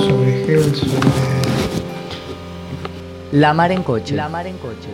sobre 0.00 0.42
Hegel, 0.42 0.74
sobre... 0.74 1.08
La 3.32 3.52
mar 3.52 3.72
en 3.72 3.82
coche. 3.82 4.14
La 4.14 4.28
mar 4.28 4.46
en 4.46 4.56
coche. 4.56 4.88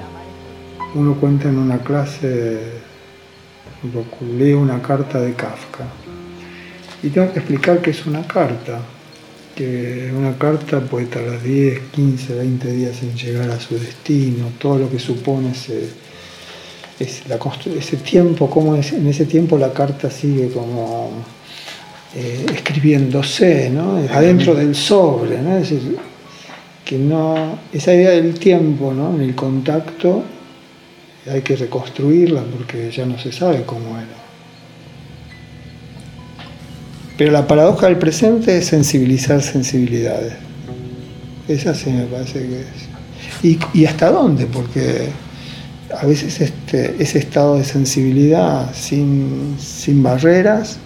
Uno 0.94 1.14
cuenta 1.14 1.48
en 1.48 1.58
una 1.58 1.78
clase, 1.78 2.60
leo 4.36 4.60
una 4.60 4.80
carta 4.80 5.20
de 5.20 5.34
Kafka 5.34 5.84
y 7.04 7.10
tengo 7.10 7.30
que 7.32 7.40
explicar 7.40 7.82
que 7.82 7.90
es 7.90 8.06
una 8.06 8.26
carta, 8.26 8.80
que 9.54 10.10
una 10.16 10.38
carta 10.38 10.80
puede 10.80 11.04
tardar 11.06 11.42
10, 11.42 11.80
15, 11.92 12.34
20 12.34 12.72
días 12.72 13.02
en 13.02 13.14
llegar 13.14 13.50
a 13.50 13.60
su 13.60 13.74
destino, 13.74 14.46
todo 14.58 14.78
lo 14.78 14.90
que 14.90 14.98
supone 14.98 15.50
ese, 15.50 15.90
ese 16.98 17.96
tiempo, 17.98 18.48
como 18.48 18.74
es, 18.74 18.92
en 18.92 19.06
ese 19.06 19.26
tiempo 19.26 19.58
la 19.58 19.74
carta 19.74 20.10
sigue 20.10 20.48
como 20.48 21.10
eh, 22.16 22.46
escribiéndose, 22.54 23.70
¿no? 23.70 23.96
adentro 23.96 24.54
del 24.54 24.74
sobre, 24.74 25.40
¿no? 25.40 25.56
es 25.56 25.70
decir, 25.70 25.96
que 26.84 26.96
no, 26.96 27.58
esa 27.72 27.92
idea 27.92 28.10
del 28.10 28.38
tiempo, 28.38 28.92
¿no? 28.94 29.14
en 29.14 29.22
el 29.22 29.34
contacto, 29.34 30.22
hay 31.28 31.42
que 31.42 31.56
reconstruirla 31.56 32.42
porque 32.42 32.90
ya 32.90 33.04
no 33.06 33.18
se 33.18 33.32
sabe 33.32 33.64
cómo 33.64 33.96
era. 33.96 34.24
Pero 37.16 37.32
la 37.32 37.46
paradoja 37.46 37.86
del 37.86 37.96
presente 37.96 38.58
es 38.58 38.66
sensibilizar 38.66 39.40
sensibilidades. 39.42 40.34
Esa 41.48 41.74
sí 41.74 41.90
me 41.90 42.04
parece 42.04 42.40
que 42.40 42.60
es. 42.60 43.58
¿Y, 43.74 43.84
hasta 43.84 44.10
dónde? 44.10 44.46
Porque 44.46 45.08
a 45.96 46.06
veces 46.06 46.40
este, 46.40 46.96
ese 46.98 47.18
estado 47.18 47.56
de 47.56 47.64
sensibilidad 47.64 48.72
sin, 48.74 49.56
sin 49.58 50.02
barreras 50.02 50.78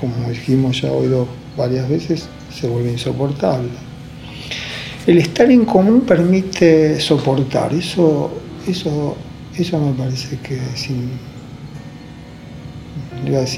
como 0.00 0.28
dijimos 0.28 0.80
ya 0.80 0.92
oído 0.92 1.26
varias 1.56 1.88
veces, 1.88 2.28
se 2.52 2.68
vuelve 2.68 2.92
insoportable. 2.92 3.68
El 5.06 5.18
estar 5.18 5.50
en 5.50 5.64
común 5.64 6.00
permite 6.00 7.00
soportar, 7.00 7.72
eso, 7.72 8.32
eso, 8.66 9.16
eso 9.56 9.78
me 9.78 9.92
parece 9.92 10.38
que 10.38 10.56
es 10.56 10.90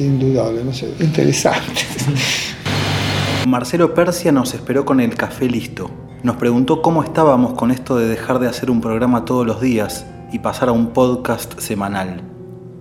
indudable, 0.00 0.64
no 0.64 0.72
sé, 0.72 0.92
interesante. 1.00 1.82
Marcelo 3.46 3.94
Persia 3.94 4.30
nos 4.30 4.54
esperó 4.54 4.84
con 4.84 5.00
el 5.00 5.14
café 5.14 5.46
listo. 5.46 5.90
Nos 6.22 6.36
preguntó 6.36 6.82
cómo 6.82 7.02
estábamos 7.02 7.54
con 7.54 7.70
esto 7.70 7.96
de 7.96 8.08
dejar 8.08 8.40
de 8.40 8.48
hacer 8.48 8.70
un 8.70 8.80
programa 8.80 9.24
todos 9.24 9.46
los 9.46 9.60
días 9.60 10.04
y 10.32 10.40
pasar 10.40 10.68
a 10.68 10.72
un 10.72 10.88
podcast 10.88 11.58
semanal. 11.60 12.37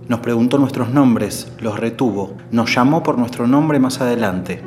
Nos 0.08 0.20
preguntó 0.20 0.56
nuestros 0.56 0.88
nombres, 0.88 1.52
los 1.60 1.78
retuvo, 1.78 2.32
nos 2.50 2.74
llamó 2.74 3.02
por 3.02 3.18
nuestro 3.18 3.46
nombre 3.46 3.78
más 3.78 4.00
adelante. 4.00 4.62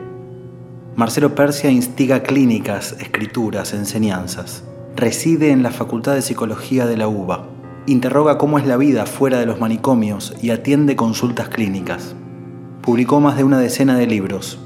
Marcelo 0.96 1.34
Persia 1.34 1.72
instiga 1.72 2.22
clínicas, 2.22 2.96
escrituras, 3.00 3.74
enseñanzas. 3.74 4.64
Reside 4.96 5.50
en 5.50 5.64
la 5.64 5.72
Facultad 5.72 6.14
de 6.14 6.22
Psicología 6.22 6.86
de 6.86 6.96
la 6.96 7.08
UBA. 7.08 7.48
Interroga 7.88 8.38
cómo 8.38 8.60
es 8.60 8.68
la 8.68 8.78
vida 8.78 9.08
fuera 9.08 9.40
de 9.40 9.48
los 9.48 9.60
manicomios 9.60 10.36
y 10.44 10.52
atiende 10.52 10.96
consultas 10.96 11.50
clínicas. 11.50 12.14
Publicó 12.84 13.20
más 13.20 13.36
de 13.36 13.44
una 13.44 13.58
decena 13.58 13.98
de 13.98 14.06
libros. 14.06 14.60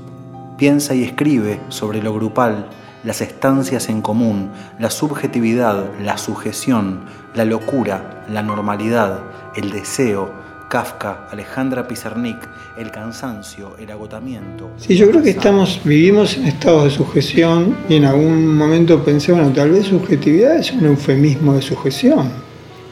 Piensa 0.58 0.94
y 0.94 1.04
escribe 1.04 1.58
sobre 1.70 2.04
lo 2.04 2.14
grupal, 2.14 2.68
las 3.06 3.22
estancias 3.22 3.88
en 3.88 4.02
común, 4.02 4.50
la 4.78 4.90
subjetividad, 4.90 5.86
la 6.02 6.18
sujeción, 6.18 7.06
la 7.34 7.46
locura, 7.46 8.26
la 8.30 8.42
normalidad, 8.44 9.22
el 9.56 9.72
deseo, 9.72 10.44
Kafka, 10.70 11.28
Alejandra 11.32 11.88
Pizarnik, 11.88 12.38
el 12.78 12.92
cansancio, 12.92 13.76
el 13.78 13.90
agotamiento. 13.92 14.72
Sí, 14.78 14.96
yo 14.96 15.10
creo 15.10 15.22
que 15.22 15.32
estamos, 15.32 15.82
vivimos 15.84 16.38
en 16.38 16.46
estados 16.46 16.86
de 16.86 16.90
sujeción 16.90 17.78
y 17.88 17.96
en 17.96 18.06
algún 18.06 18.56
momento 18.58 19.04
pensé, 19.04 19.32
bueno, 19.32 19.52
tal 19.54 19.72
vez 19.72 19.86
subjetividad 19.86 20.58
es 20.58 20.72
un 20.72 20.86
eufemismo 20.86 21.54
de 21.54 21.62
sujeción. 21.62 22.30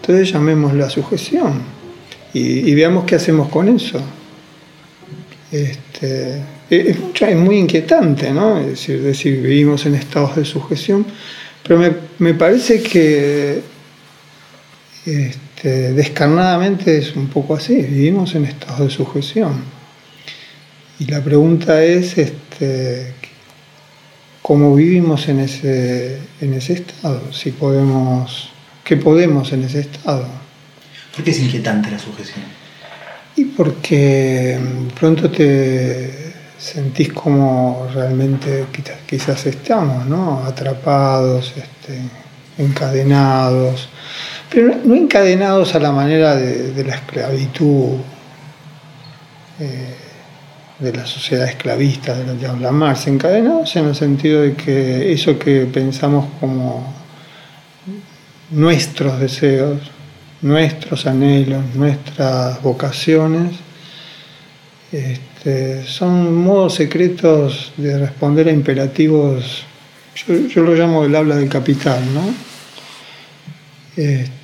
Entonces 0.01 0.31
llamémosla 0.31 0.89
sujeción 0.89 1.61
y, 2.34 2.73
veamos 2.75 3.06
qué 3.06 3.16
hacemos 3.16 3.50
con 3.50 3.69
eso. 3.69 4.01
Este, 5.51 6.41
es, 6.69 6.97
es, 7.22 7.38
muy 7.38 7.57
inquietante, 7.57 8.31
¿no? 8.31 8.57
Es 8.57 8.67
decir, 8.67 9.01
decir, 9.01 9.41
vivimos 9.41 9.85
en 9.85 9.95
estados 9.95 10.35
de 10.35 10.45
sujeción, 10.45 11.05
pero 11.66 11.79
me, 11.79 11.91
me 12.19 12.34
parece 12.34 12.81
que 12.81 13.61
este, 15.05 15.42
descarnadamente 15.69 16.97
es 16.97 17.16
un 17.16 17.28
poco 17.28 17.56
así, 17.56 17.75
vivimos 17.75 18.35
en 18.35 18.46
estado 18.46 18.84
de 18.85 18.90
sujeción. 18.90 19.63
Y 21.00 21.06
la 21.06 21.22
pregunta 21.22 21.84
es 21.84 22.18
este, 22.18 23.13
cómo 24.41 24.75
vivimos 24.75 25.28
en 25.29 25.40
ese, 25.40 26.19
en 26.41 26.53
ese 26.53 26.73
estado, 26.73 27.31
si 27.31 27.52
podemos, 27.52 28.52
qué 28.84 28.97
podemos 28.97 29.53
en 29.53 29.63
ese 29.63 29.79
estado. 29.79 30.28
¿Por 31.16 31.23
qué 31.23 31.31
es 31.31 31.40
inquietante 31.40 31.90
la 31.91 32.00
sujeción? 32.00 32.44
Y 33.35 33.46
porque 33.46 34.59
pronto 35.00 35.31
te 35.31 36.12
sentís 36.57 37.12
como 37.13 37.88
realmente 37.94 38.66
quizás, 39.07 39.46
estamos, 39.46 40.06
¿no? 40.06 40.44
Atrapados, 40.46 41.53
este, 41.56 42.00
encadenados 42.57 43.90
pero 44.53 44.75
no 44.86 44.94
encadenados 44.94 45.74
a 45.74 45.80
la 45.80 45.91
manera 45.91 46.36
de, 46.36 46.84
la 46.84 46.96
esclavitud, 46.96 47.97
eh, 49.59 49.96
de 50.78 50.94
la 50.94 51.08
sociedad 51.08 51.47
esclavista 51.47 52.16
de 52.16 52.25
lo 52.25 52.40
que 52.40 52.46
habla 52.46 52.72
Marx, 52.72 53.08
encadenados 53.08 53.75
en 53.75 53.88
el 53.88 53.96
sentido 53.96 54.44
de 54.44 54.53
que 54.53 55.12
eso 55.12 55.40
que 55.40 55.66
pensamos 55.66 56.28
como 56.40 56.94
nuestros 58.52 59.19
deseos, 59.19 59.80
nuestros 60.44 61.08
anhelos, 61.08 61.64
nuestras 61.74 62.62
vocaciones, 62.62 63.56
este, 64.91 65.84
son 65.88 66.35
modos 66.35 66.75
secretos 66.75 67.74
de 67.75 67.97
responder 67.97 68.47
a 68.50 68.52
imperativos, 68.52 69.64
yo, 70.16 70.47
yo 70.47 70.62
lo 70.62 70.75
llamo 70.75 71.06
el 71.06 71.16
habla 71.16 71.38
del 71.38 71.50
capital, 71.50 72.02
¿no? 72.14 72.22
Este, 73.96 74.42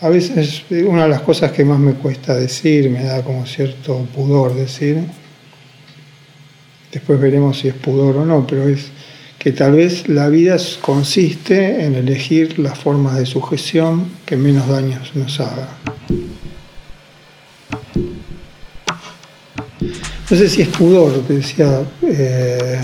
a 0.00 0.08
veces 0.08 0.62
una 0.70 1.04
de 1.04 1.08
las 1.08 1.22
cosas 1.22 1.52
que 1.52 1.64
más 1.64 1.78
me 1.78 1.94
cuesta 1.94 2.34
decir, 2.34 2.88
me 2.90 3.02
da 3.04 3.22
como 3.22 3.46
cierto 3.46 4.06
pudor 4.14 4.54
decir, 4.54 5.02
después 6.92 7.20
veremos 7.20 7.58
si 7.58 7.68
es 7.68 7.74
pudor 7.74 8.16
o 8.18 8.24
no, 8.24 8.46
pero 8.46 8.68
es 8.68 8.90
que 9.38 9.52
tal 9.52 9.72
vez 9.72 10.08
la 10.08 10.28
vida 10.28 10.56
consiste 10.80 11.84
en 11.84 11.94
elegir 11.94 12.58
las 12.58 12.78
formas 12.78 13.18
de 13.18 13.26
sujeción 13.26 14.10
que 14.26 14.36
menos 14.36 14.68
daños 14.68 15.14
nos 15.14 15.38
haga. 15.40 15.68
No 20.30 20.36
sé 20.36 20.48
si 20.50 20.60
es 20.60 20.68
pudor, 20.68 21.22
te 21.26 21.34
decía. 21.34 21.82
Eh, 22.02 22.80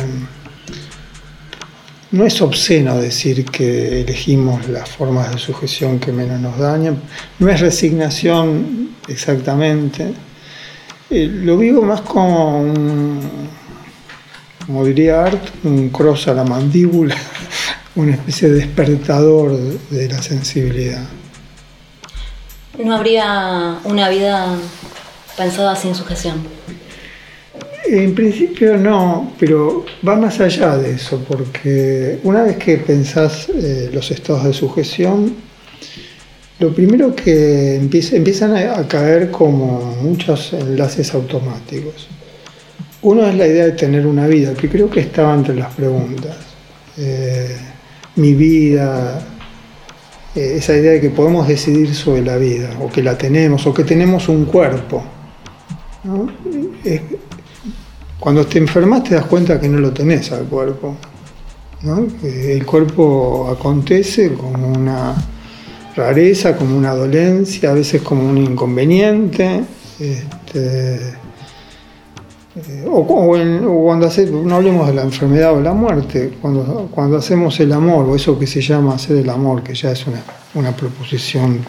no 2.15 2.25
es 2.25 2.41
obsceno 2.41 2.97
decir 3.01 3.45
que 3.45 4.03
elegimos 4.03 4.69
las 4.69 4.89
formas 4.89 5.33
de 5.33 5.39
sujeción 5.39 5.99
que 5.99 6.13
menos 6.13 6.41
nos 6.41 6.57
dañan, 6.57 7.03
no 7.41 7.49
es 7.49 7.61
resignación 7.61 8.91
exactamente. 9.09 10.15
Eh, 11.11 11.27
lo 11.27 11.59
vivo 11.59 11.83
más 11.83 12.03
como 12.03 12.61
un, 12.61 13.21
como 14.65 14.85
diría 14.85 15.25
Art, 15.25 15.43
un 15.65 15.89
cross 15.89 16.29
a 16.29 16.35
la 16.35 16.45
mandíbula, 16.45 17.17
una 17.97 18.13
especie 18.13 18.49
de 18.49 18.55
despertador 18.61 19.59
de 19.91 20.09
la 20.09 20.23
sensibilidad. 20.23 21.05
¿No 22.79 22.95
habría 22.95 23.79
una 23.83 24.09
vida 24.09 24.55
pensada 25.37 25.75
sin 25.75 25.97
sujeción? 25.97 26.47
En 27.87 28.15
principio 28.15 28.78
no, 28.78 29.33
pero 29.39 29.84
va 30.06 30.17
más 30.17 30.41
allá 30.41 30.78
de 30.78 30.93
eso, 30.93 31.22
porque 31.29 32.19
una 32.23 32.43
vez 32.43 32.56
que 32.56 32.79
pensás 32.79 33.49
eh, 33.50 33.91
los 33.93 34.11
estados 34.11 34.44
de 34.44 34.55
sujeción, 34.55 35.35
lo 36.61 36.73
primero 36.73 37.14
que 37.14 37.76
empiezan 37.76 38.56
a 38.56 38.88
caer 38.88 39.31
como 39.31 39.97
muchos 40.00 40.55
enlaces 40.55 41.12
automáticos. 41.12 42.09
Uno 43.03 43.26
es 43.26 43.35
la 43.35 43.47
idea 43.47 43.67
de 43.67 43.73
tener 43.73 44.06
una 44.06 44.26
vida, 44.26 44.55
que 44.55 44.69
creo 44.70 44.88
que 44.88 45.00
estaba 45.00 45.35
entre 45.35 45.55
las 45.55 45.75
preguntas. 45.75 46.37
Eh, 46.97 47.55
mi 48.17 48.32
vida, 48.32 49.20
eh, 50.35 50.55
esa 50.56 50.75
idea 50.75 50.93
de 50.93 51.00
que 51.03 51.11
podemos 51.11 51.47
decidir 51.47 51.94
sobre 51.94 52.23
la 52.23 52.38
vida, 52.38 52.70
o 52.81 52.88
que 52.88 53.03
la 53.03 53.19
tenemos, 53.19 53.67
o 53.67 53.75
que 53.75 53.85
tenemos 53.85 54.29
un 54.29 54.47
cuerpo. 54.47 55.05
Cuando 58.25 58.47
te 58.47 58.59
enfermas 58.59 59.05
te 59.05 59.17
das 59.17 59.26
cuenta 59.26 59.61
que 59.61 59.69
no 59.69 59.79
lo 59.79 59.93
tenés 59.93 60.32
al 60.32 60.44
cuerpo. 60.44 60.97
El 62.23 62.65
cuerpo 62.65 63.50
acontece 63.55 64.32
como 64.32 64.67
una 64.67 65.15
rareza, 65.94 66.56
como 66.56 66.75
una 66.75 66.94
dolencia, 66.94 67.73
a 67.73 67.75
veces 67.75 68.00
como 68.00 68.26
un 68.26 68.38
inconveniente. 68.38 69.62
Este, 70.00 70.94
eh, 72.56 72.87
o, 72.91 73.05
cuando 73.05 74.06
hace, 74.06 74.25
no 74.25 74.55
hablemos 74.55 74.87
de 74.87 74.94
la 74.94 75.03
enfermedad 75.03 75.53
o 75.53 75.61
la 75.61 75.75
muerte, 75.75 76.38
cuando, 76.41 76.88
cuando 76.91 77.19
hacemos 77.19 77.61
el 77.61 77.75
amor, 77.75 78.06
o 78.09 78.17
eso 78.17 78.38
que 78.38 78.47
se 78.47 78.62
llama 78.62 78.94
hacer 78.94 79.19
el 79.19 79.29
amor, 79.29 79.62
que 79.62 79.75
ya 79.75 79.91
es 79.91 80.06
una, 80.06 80.23
una 80.55 80.75
proposición 80.75 81.62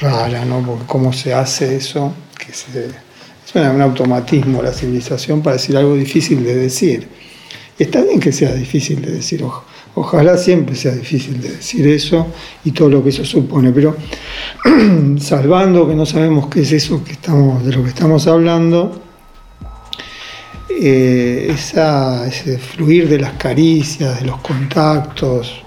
rara, 0.00 0.44
¿no? 0.44 0.64
Porque 0.64 0.84
cómo 0.86 1.12
se 1.12 1.34
hace 1.34 1.74
eso, 1.74 2.12
que 2.38 2.52
se, 2.52 3.07
es 3.54 3.74
un 3.74 3.80
automatismo 3.80 4.62
la 4.62 4.72
civilización 4.72 5.42
para 5.42 5.56
decir 5.56 5.76
algo 5.76 5.94
difícil 5.94 6.44
de 6.44 6.54
decir. 6.54 7.08
está 7.78 8.02
bien 8.02 8.20
que 8.20 8.32
sea 8.32 8.52
difícil 8.52 9.00
de 9.00 9.12
decir, 9.12 9.44
ojalá 9.94 10.36
siempre 10.36 10.74
sea 10.74 10.92
difícil 10.92 11.40
de 11.40 11.50
decir 11.50 11.86
eso 11.86 12.26
y 12.64 12.72
todo 12.72 12.88
lo 12.88 13.02
que 13.02 13.10
eso 13.10 13.24
supone, 13.24 13.72
pero 13.72 13.96
salvando 15.18 15.88
que 15.88 15.94
no 15.94 16.04
sabemos 16.04 16.48
qué 16.48 16.62
es 16.62 16.72
eso 16.72 17.02
de 17.64 17.72
lo 17.72 17.82
que 17.82 17.88
estamos 17.90 18.26
hablando, 18.26 19.00
eh, 20.80 21.48
ese 21.52 22.58
fluir 22.58 23.08
de 23.08 23.18
las 23.18 23.32
caricias, 23.32 24.20
de 24.20 24.26
los 24.26 24.40
contactos, 24.40 25.62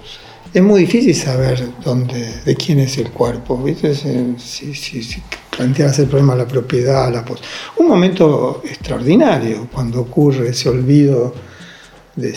es 0.54 0.62
muy 0.62 0.82
difícil 0.82 1.14
saber 1.14 1.66
dónde, 1.84 2.40
de 2.44 2.54
quién 2.56 2.80
es 2.80 2.98
el 2.98 3.10
cuerpo. 3.10 3.62
¿viste? 3.62 3.94
Si, 3.94 4.74
si, 4.74 5.02
si, 5.02 5.22
planteas 5.54 5.98
el 5.98 6.06
problema 6.06 6.34
de 6.34 6.42
la 6.44 6.48
propiedad, 6.48 7.12
la 7.12 7.24
pos 7.24 7.42
un 7.76 7.88
momento 7.88 8.62
extraordinario 8.64 9.68
cuando 9.72 10.00
ocurre 10.00 10.48
ese 10.48 10.68
olvido 10.68 11.34
de, 12.16 12.34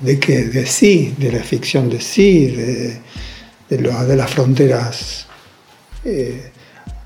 de, 0.00 0.18
que, 0.18 0.44
de 0.44 0.66
sí, 0.66 1.14
de 1.18 1.32
la 1.32 1.42
ficción 1.42 1.88
de 1.88 2.00
sí, 2.00 2.46
de, 2.48 3.00
de 3.68 4.16
las 4.16 4.30
fronteras. 4.30 5.26
Eh, 6.04 6.50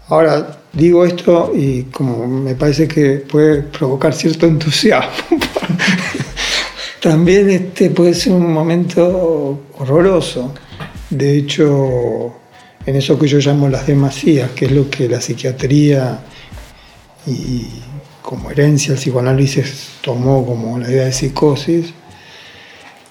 ahora 0.09 0.61
digo 0.73 1.05
esto 1.05 1.53
y 1.55 1.85
como 1.85 2.27
me 2.27 2.55
parece 2.55 2.87
que 2.87 3.19
puede 3.19 3.63
provocar 3.63 4.15
cierto 4.15 4.47
entusiasmo. 4.47 5.39
También 7.01 7.49
este 7.49 7.91
puede 7.91 8.15
ser 8.15 8.33
un 8.33 8.53
momento 8.53 9.61
horroroso. 9.79 10.53
De 11.11 11.39
hecho, 11.39 12.38
en 12.89 12.97
eso 12.97 13.19
que 13.19 13.29
yo 13.29 13.39
llamo 13.39 13.69
las 13.69 13.87
demasías, 13.87 14.53
que 14.53 14.65
es 14.65 14.73
lo 14.73 14.89
que 14.89 15.11
la 15.11 15.21
psiquiatría 15.21 16.21
y 17.27 17.67
como 18.23 18.51
herencia 18.51 18.93
el 18.93 18.99
psicoanálisis 18.99 19.89
tomó 20.01 20.47
como 20.47 20.79
la 20.79 20.91
idea 20.91 21.05
de 21.05 21.13
psicosis, 21.13 21.93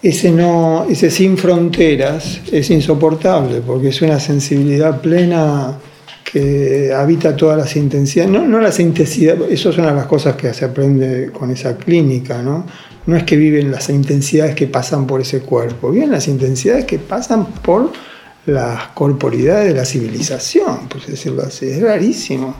ese, 0.02 0.32
no, 0.32 0.88
ese 0.90 1.12
sin 1.12 1.38
fronteras 1.38 2.42
es 2.52 2.72
insoportable 2.72 3.62
porque 3.62 3.90
es 3.90 4.02
una 4.02 4.20
sensibilidad 4.20 5.00
plena 5.00 5.78
que 6.24 6.92
habita 6.92 7.36
todas 7.36 7.58
las 7.58 7.76
intensidades, 7.76 8.32
no, 8.32 8.48
no 8.48 8.60
las 8.60 8.80
intensidades, 8.80 9.44
eso 9.52 9.70
es 9.70 9.78
una 9.78 9.90
de 9.90 9.96
las 9.96 10.08
cosas 10.08 10.36
que 10.36 10.52
se 10.56 10.66
aprende 10.66 11.32
con 11.32 11.52
esa 11.52 11.78
clínica, 11.78 12.42
¿no? 12.42 12.66
No 13.06 13.16
es 13.16 13.24
que 13.24 13.38
viven 13.38 13.72
las 13.72 13.90
intensidades 13.90 14.56
que 14.56 14.66
pasan 14.66 15.06
por 15.06 15.22
ese 15.22 15.42
cuerpo, 15.42 15.92
viven 15.92 16.12
las 16.12 16.28
intensidades 16.28 16.86
que 16.86 16.98
pasan 16.98 17.46
por 17.46 17.92
las 18.48 18.88
corporidades 18.90 19.68
de 19.68 19.80
la 19.80 19.86
civilización, 19.86 20.88
por 20.88 21.06
decirlo 21.06 21.44
así, 21.44 21.68
es 21.68 21.82
rarísimo. 21.82 22.56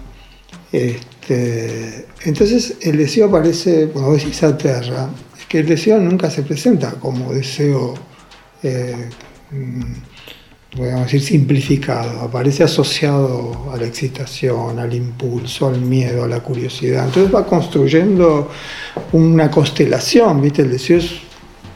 Este, 0.72 2.06
entonces 2.24 2.76
el 2.82 2.98
deseo 2.98 3.28
aparece, 3.28 3.90
cuando 3.92 4.14
decís 4.14 4.44
aterra, 4.44 5.10
es 5.40 5.46
que 5.48 5.60
el 5.60 5.66
deseo 5.66 6.00
nunca 6.00 6.30
se 6.30 6.44
presenta 6.44 6.92
como 6.92 7.34
deseo 7.34 7.96
eh, 8.62 9.10
podemos 10.76 11.04
decir, 11.04 11.22
simplificado, 11.22 12.22
aparece 12.22 12.64
asociado 12.64 13.72
a 13.74 13.78
la 13.78 13.86
excitación, 13.86 14.78
al 14.80 14.94
impulso, 14.94 15.68
al 15.68 15.82
miedo, 15.82 16.24
a 16.24 16.28
la 16.28 16.42
curiosidad. 16.42 17.06
Entonces 17.06 17.34
va 17.34 17.46
construyendo 17.46 18.52
una 19.14 19.50
constelación, 19.50 20.42
¿viste? 20.42 20.62
El 20.64 20.72
deseo 20.72 20.98
es, 20.98 21.12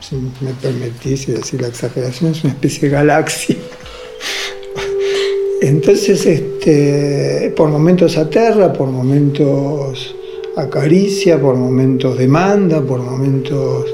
si 0.01 0.15
me 0.15 0.51
permitís 0.61 1.27
decir 1.27 1.61
la 1.61 1.67
exageración, 1.67 2.31
es 2.31 2.43
una 2.43 2.53
especie 2.53 2.89
de 2.89 2.89
galaxia. 2.89 3.57
Entonces, 5.61 6.25
este, 6.25 7.53
por 7.55 7.69
momentos 7.69 8.17
aterra, 8.17 8.73
por 8.73 8.89
momentos 8.89 10.15
acaricia, 10.57 11.39
por 11.39 11.55
momentos 11.55 12.17
demanda, 12.17 12.81
por 12.81 12.99
momentos 12.99 13.85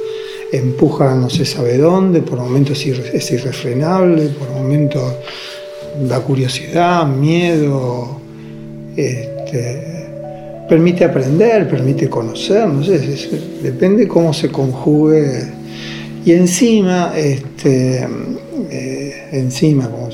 empuja 0.53 1.13
no 1.13 1.29
se 1.29 1.43
sabe 1.43 1.77
dónde, 1.77 2.21
por 2.21 2.39
momentos 2.39 2.85
es 2.85 3.31
irrefrenable, 3.31 4.29
por 4.29 4.49
momentos 4.51 5.03
da 6.07 6.21
curiosidad, 6.21 7.05
miedo, 7.05 8.21
este, 8.95 10.07
permite 10.69 11.03
aprender, 11.03 11.67
permite 11.69 12.09
conocer, 12.09 12.65
no 12.65 12.81
sé, 12.81 12.97
depende 13.61 14.07
cómo 14.07 14.33
se 14.33 14.49
conjugue. 14.49 15.51
Y 16.23 16.31
encima, 16.31 17.11
este, 17.17 18.07
eh, 18.71 19.27
encima, 19.33 19.89
como 19.89 20.09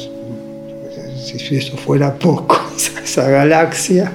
si 1.39 1.57
eso 1.57 1.77
fuera 1.77 2.17
poco, 2.17 2.59
esa 3.03 3.29
galaxia 3.29 4.11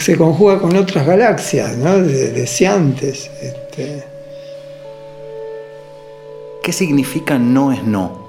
se 0.00 0.16
conjuga 0.16 0.58
con 0.58 0.76
otras 0.76 1.06
galaxias, 1.06 1.76
¿no? 1.76 1.98
deseantes. 1.98 3.30
Este, 3.40 4.04
¿Qué 6.62 6.72
significa 6.72 7.38
no 7.38 7.72
es 7.72 7.82
no? 7.84 8.22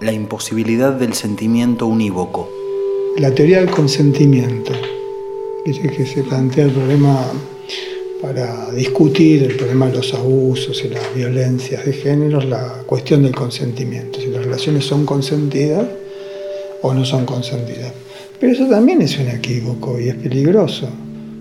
La 0.00 0.12
imposibilidad 0.12 0.92
del 0.92 1.14
sentimiento 1.14 1.86
unívoco. 1.86 2.48
La 3.18 3.34
teoría 3.34 3.60
del 3.60 3.70
consentimiento, 3.70 4.72
que 5.64 6.06
se 6.06 6.22
plantea 6.22 6.66
el 6.66 6.70
problema 6.70 7.26
para 8.20 8.70
discutir 8.72 9.42
el 9.42 9.56
problema 9.56 9.86
de 9.86 9.96
los 9.96 10.14
abusos 10.14 10.82
y 10.84 10.88
las 10.88 11.14
violencias 11.14 11.84
de 11.84 11.92
género, 11.92 12.40
la 12.40 12.82
cuestión 12.86 13.22
del 13.22 13.34
consentimiento, 13.34 14.20
si 14.20 14.28
las 14.28 14.44
relaciones 14.44 14.84
son 14.84 15.04
consentidas 15.04 15.86
o 16.86 16.94
no 16.94 17.04
son 17.04 17.24
consentidas. 17.26 17.92
Pero 18.38 18.52
eso 18.52 18.66
también 18.66 19.02
es 19.02 19.18
un 19.18 19.28
equívoco 19.28 19.98
y 19.98 20.08
es 20.08 20.14
peligroso, 20.14 20.88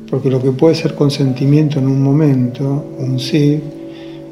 porque 0.09 0.29
lo 0.29 0.41
que 0.41 0.51
puede 0.51 0.75
ser 0.75 0.95
consentimiento 0.95 1.79
en 1.79 1.87
un 1.87 2.01
momento, 2.01 2.85
un 2.97 3.19
sí, 3.19 3.61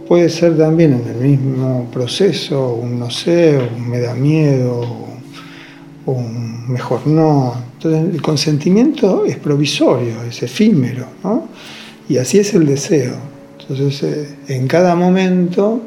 puede 0.08 0.30
ser 0.30 0.58
también 0.58 0.94
en 0.94 1.08
el 1.08 1.30
mismo 1.30 1.88
proceso, 1.92 2.76
un 2.76 3.00
no 3.00 3.10
sé, 3.10 3.58
un 3.58 3.90
me 3.90 4.00
da 4.00 4.14
miedo, 4.14 4.86
un 6.06 6.72
mejor 6.72 7.06
no. 7.06 7.54
Entonces 7.74 8.14
el 8.16 8.22
consentimiento 8.22 9.26
es 9.26 9.38
provisorio, 9.38 10.24
es 10.24 10.42
efímero, 10.44 11.06
¿no? 11.24 11.48
Y 12.08 12.18
así 12.18 12.40
es 12.40 12.54
el 12.54 12.66
deseo. 12.66 13.16
Entonces 13.60 14.04
eh, 14.04 14.36
en 14.48 14.68
cada 14.68 14.96
momento 14.96 15.82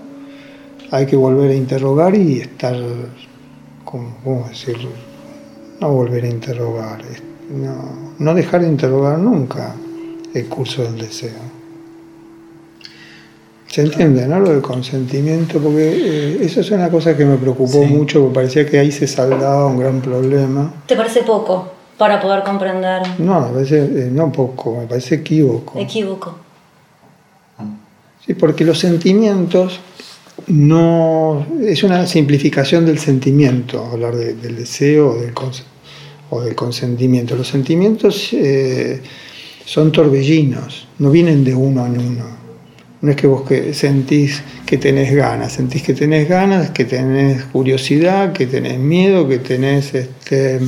hay 0.90 1.06
que 1.06 1.16
volver 1.16 1.50
a 1.50 1.54
interrogar 1.54 2.14
y 2.14 2.40
estar, 2.40 2.76
¿cómo 3.84 4.46
decirlo? 4.48 5.05
No 5.80 5.90
volver 5.90 6.24
a 6.24 6.28
interrogar, 6.28 7.02
no, 7.50 8.14
no 8.18 8.34
dejar 8.34 8.62
de 8.62 8.68
interrogar 8.68 9.18
nunca 9.18 9.74
el 10.32 10.46
curso 10.46 10.82
del 10.82 10.98
deseo. 10.98 11.56
Se 13.66 13.82
entiende, 13.82 14.26
¿no? 14.26 14.40
Lo 14.40 14.50
del 14.50 14.62
consentimiento, 14.62 15.58
porque 15.58 15.88
eh, 15.88 16.38
eso 16.40 16.60
es 16.60 16.70
una 16.70 16.88
cosa 16.88 17.16
que 17.16 17.24
me 17.24 17.36
preocupó 17.36 17.84
mucho, 17.84 18.20
porque 18.20 18.34
parecía 18.34 18.66
que 18.66 18.78
ahí 18.78 18.90
se 18.90 19.06
saldaba 19.06 19.66
un 19.66 19.78
gran 19.78 20.00
problema. 20.00 20.72
¿Te 20.86 20.96
parece 20.96 21.22
poco 21.22 21.72
para 21.98 22.20
poder 22.20 22.42
comprender? 22.42 23.02
No, 23.18 23.40
me 23.40 23.52
parece, 23.52 23.84
eh, 23.84 24.08
no 24.10 24.32
poco, 24.32 24.78
me 24.78 24.86
parece 24.86 25.16
equívoco. 25.16 25.78
Equívoco. 25.78 26.36
Sí, 28.24 28.34
porque 28.34 28.64
los 28.64 28.78
sentimientos 28.78 29.78
no. 30.48 31.46
Es 31.62 31.82
una 31.82 32.06
simplificación 32.06 32.86
del 32.86 32.98
sentimiento, 32.98 33.84
hablar 33.84 34.14
del 34.16 34.56
deseo 34.56 35.16
o 36.30 36.40
del, 36.40 36.54
consentimiento. 36.54 37.36
Los 37.36 37.48
sentimientos 37.48 38.32
eh, 38.32 39.00
son 39.64 39.92
torbellinos, 39.92 40.88
no 40.98 41.10
vienen 41.10 41.44
de 41.44 41.54
uno 41.54 41.86
en 41.86 41.98
uno 41.98 42.46
no 43.00 43.10
es 43.10 43.16
que 43.16 43.26
vos 43.26 43.42
que 43.42 43.74
sentís 43.74 44.42
que 44.64 44.78
tenés 44.78 45.14
ganas, 45.14 45.52
sentís 45.52 45.82
que 45.82 45.94
tenés 45.94 46.28
ganas, 46.28 46.70
que 46.70 46.84
tenés 46.84 47.44
curiosidad, 47.44 48.32
que 48.32 48.46
tenés 48.46 48.78
miedo, 48.78 49.28
que 49.28 49.38
tenés 49.38 49.94
este, 49.94 50.58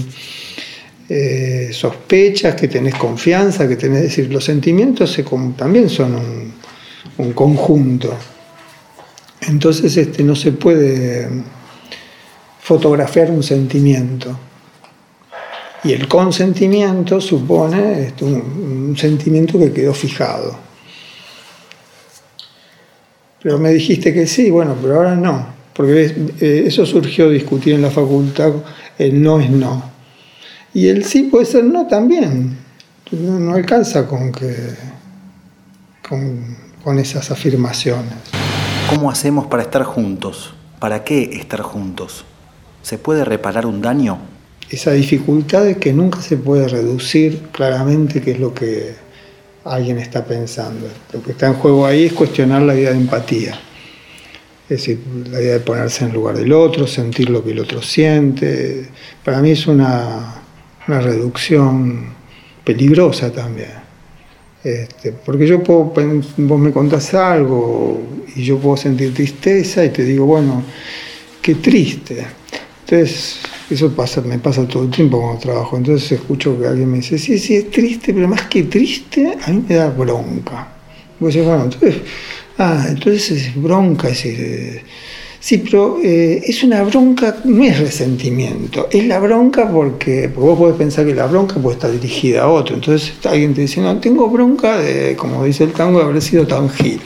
eh, 1.09 1.71
sospechas, 1.73 2.55
que 2.55 2.69
tenés 2.69 2.95
confianza, 2.95 3.67
que 3.67 3.77
tenés. 3.77 3.99
Es 3.99 4.05
decir, 4.11 4.33
los 4.33 4.45
sentimientos 4.45 5.11
se, 5.11 5.25
también 5.57 5.89
son 5.89 6.17
un, 7.17 7.33
conjunto. 7.33 8.15
Entonces 9.49 9.97
este, 9.97 10.23
no 10.23 10.37
se 10.37 10.53
puede 10.53 11.29
fotografiar 12.61 13.31
un 13.31 13.43
sentimiento. 13.43 14.39
Y 15.85 15.93
el 15.93 16.07
consentimiento 16.07 17.21
supone 17.21 18.03
este, 18.05 18.25
un 18.25 18.97
sentimiento 18.97 19.59
que 19.59 19.73
quedó 19.73 19.95
fijado. 19.95 20.59
Pero 23.43 23.59
me 23.59 23.71
dijiste 23.71 24.13
que 24.13 24.27
sí, 24.27 24.51
bueno, 24.51 24.77
pero 24.83 24.97
ahora 24.97 25.15
no, 25.15 25.47
porque 25.73 26.13
eh, 26.41 26.65
eso 26.67 26.85
surgió 26.85 27.31
discutir 27.31 27.75
en 27.75 27.83
la 27.83 27.91
facultad, 27.91 28.53
el 28.99 29.23
no 29.23 29.41
es 29.41 29.49
no. 29.49 29.91
Y 30.75 30.89
el 30.89 31.05
sí 31.05 31.25
puede 31.25 31.47
ser 31.47 31.65
no 31.65 31.87
también. 31.87 32.59
No, 33.13 33.55
alcanza 33.55 34.07
con 34.07 34.33
que 34.33 34.55
con 36.07 36.69
con 36.83 36.99
esas 36.99 37.31
afirmaciones. 37.31 38.15
¿Cómo 38.89 39.11
hacemos 39.11 39.47
para 39.49 39.63
estar 39.63 39.83
juntos? 39.83 40.55
¿Para 40.79 41.05
qué 41.05 41.25
estar 41.35 41.61
juntos? 41.61 42.25
¿Se 42.81 42.97
puede 42.97 43.23
reparar 43.23 43.67
un 43.67 43.83
daño? 43.83 44.19
Esa 44.71 44.93
dificultad 44.93 45.65
de 45.65 45.77
que 45.77 45.93
nunca 45.93 46.23
se 46.23 46.39
puede 46.39 46.67
reducir 46.69 47.49
claramente 47.53 48.23
qué 48.23 48.31
es 48.31 48.41
lo 48.41 48.55
que 48.55 48.95
alguien 49.65 49.99
está 49.99 50.25
pensando. 50.25 50.89
Lo 51.13 51.23
que 51.23 51.33
está 51.33 51.49
en 51.49 51.55
juego 51.55 51.85
ahí 51.85 52.07
es 52.07 52.15
cuestionar 52.15 52.63
la 52.63 52.75
idea 52.75 52.93
de 52.93 52.97
empatía. 52.97 53.61
Es 54.71 54.79
decir, 54.79 55.01
la 55.31 55.39
idea 55.39 55.55
de 55.55 55.61
ponerse 55.61 56.07
en 56.07 56.15
lugar 56.15 56.39
del 56.39 56.51
otro, 56.55 56.87
sentir 56.87 57.29
lo 57.29 57.45
que 57.45 57.51
el 57.51 57.59
otro 57.59 57.83
siente. 57.83 58.89
Para 59.23 59.43
mí 59.43 59.51
es 59.51 59.67
una, 59.67 60.35
una 60.87 61.01
reducción 61.03 62.15
peligrosa 62.65 63.31
también. 63.31 63.88
Este, 64.69 65.13
porque 65.13 65.47
yo 65.47 65.63
puedo, 65.63 65.93
vos 66.37 66.61
me 66.61 66.73
contás 66.73 67.15
algo 67.15 68.03
y 68.37 68.43
yo 68.43 68.59
puedo 68.59 68.77
sentir 68.77 69.15
tristeza 69.15 69.85
y 69.85 69.91
te 69.91 70.05
digo, 70.05 70.27
bueno, 70.27 70.63
qué 71.41 71.55
triste. 71.55 72.27
Entonces, 72.81 73.41
eso 73.71 73.95
pasa, 73.95 74.21
me 74.21 74.39
pasa 74.39 74.67
todo 74.67 74.85
el 74.85 74.91
tiempo 74.91 75.21
cuando 75.21 75.41
trabajo. 75.41 75.77
Entonces 75.77 76.13
escucho 76.13 76.59
que 76.59 76.67
alguien 76.67 76.91
me 76.91 76.99
dice, 76.99 77.19
sí, 77.19 77.39
sí, 77.39 77.57
es 77.57 77.71
triste, 77.71 78.13
pero 78.13 78.29
más 78.29 78.43
que 78.43 78.65
triste, 78.65 79.37
a 79.43 79.51
mí 79.51 79.65
me 79.69 79.75
da 79.75 79.91
bronca. 79.91 80.69
Entonces, 81.21 81.97
ah, 82.59 82.87
entonces 82.89 83.31
es 83.31 83.61
bronca, 83.61 84.09
es 84.09 84.23
decir, 84.23 84.83
Sí, 85.49 85.57
pero 85.57 85.97
eh, 86.05 86.43
es 86.45 86.63
una 86.63 86.83
bronca, 86.83 87.39
no 87.45 87.65
es 87.65 87.79
resentimiento, 87.79 88.87
es 88.93 89.07
la 89.07 89.19
bronca 89.19 89.67
porque, 89.73 90.29
vos 90.29 90.59
podés 90.59 90.77
pensar 90.77 91.07
que 91.07 91.15
la 91.15 91.27
bronca 91.27 91.55
puede 91.55 91.77
estar 91.77 91.91
dirigida 91.91 92.43
a 92.43 92.49
otro. 92.49 92.75
Entonces 92.75 93.15
alguien 93.25 93.55
te 93.55 93.63
dice, 93.63 93.81
no, 93.81 93.99
tengo 93.99 94.29
bronca 94.29 94.77
de, 94.77 95.17
como 95.17 95.43
dice 95.47 95.65
el 95.65 95.73
tango, 95.73 96.01
de 96.01 96.05
haber 96.05 96.21
sido 96.21 96.47
tan 96.47 96.69
gil. 96.69 97.01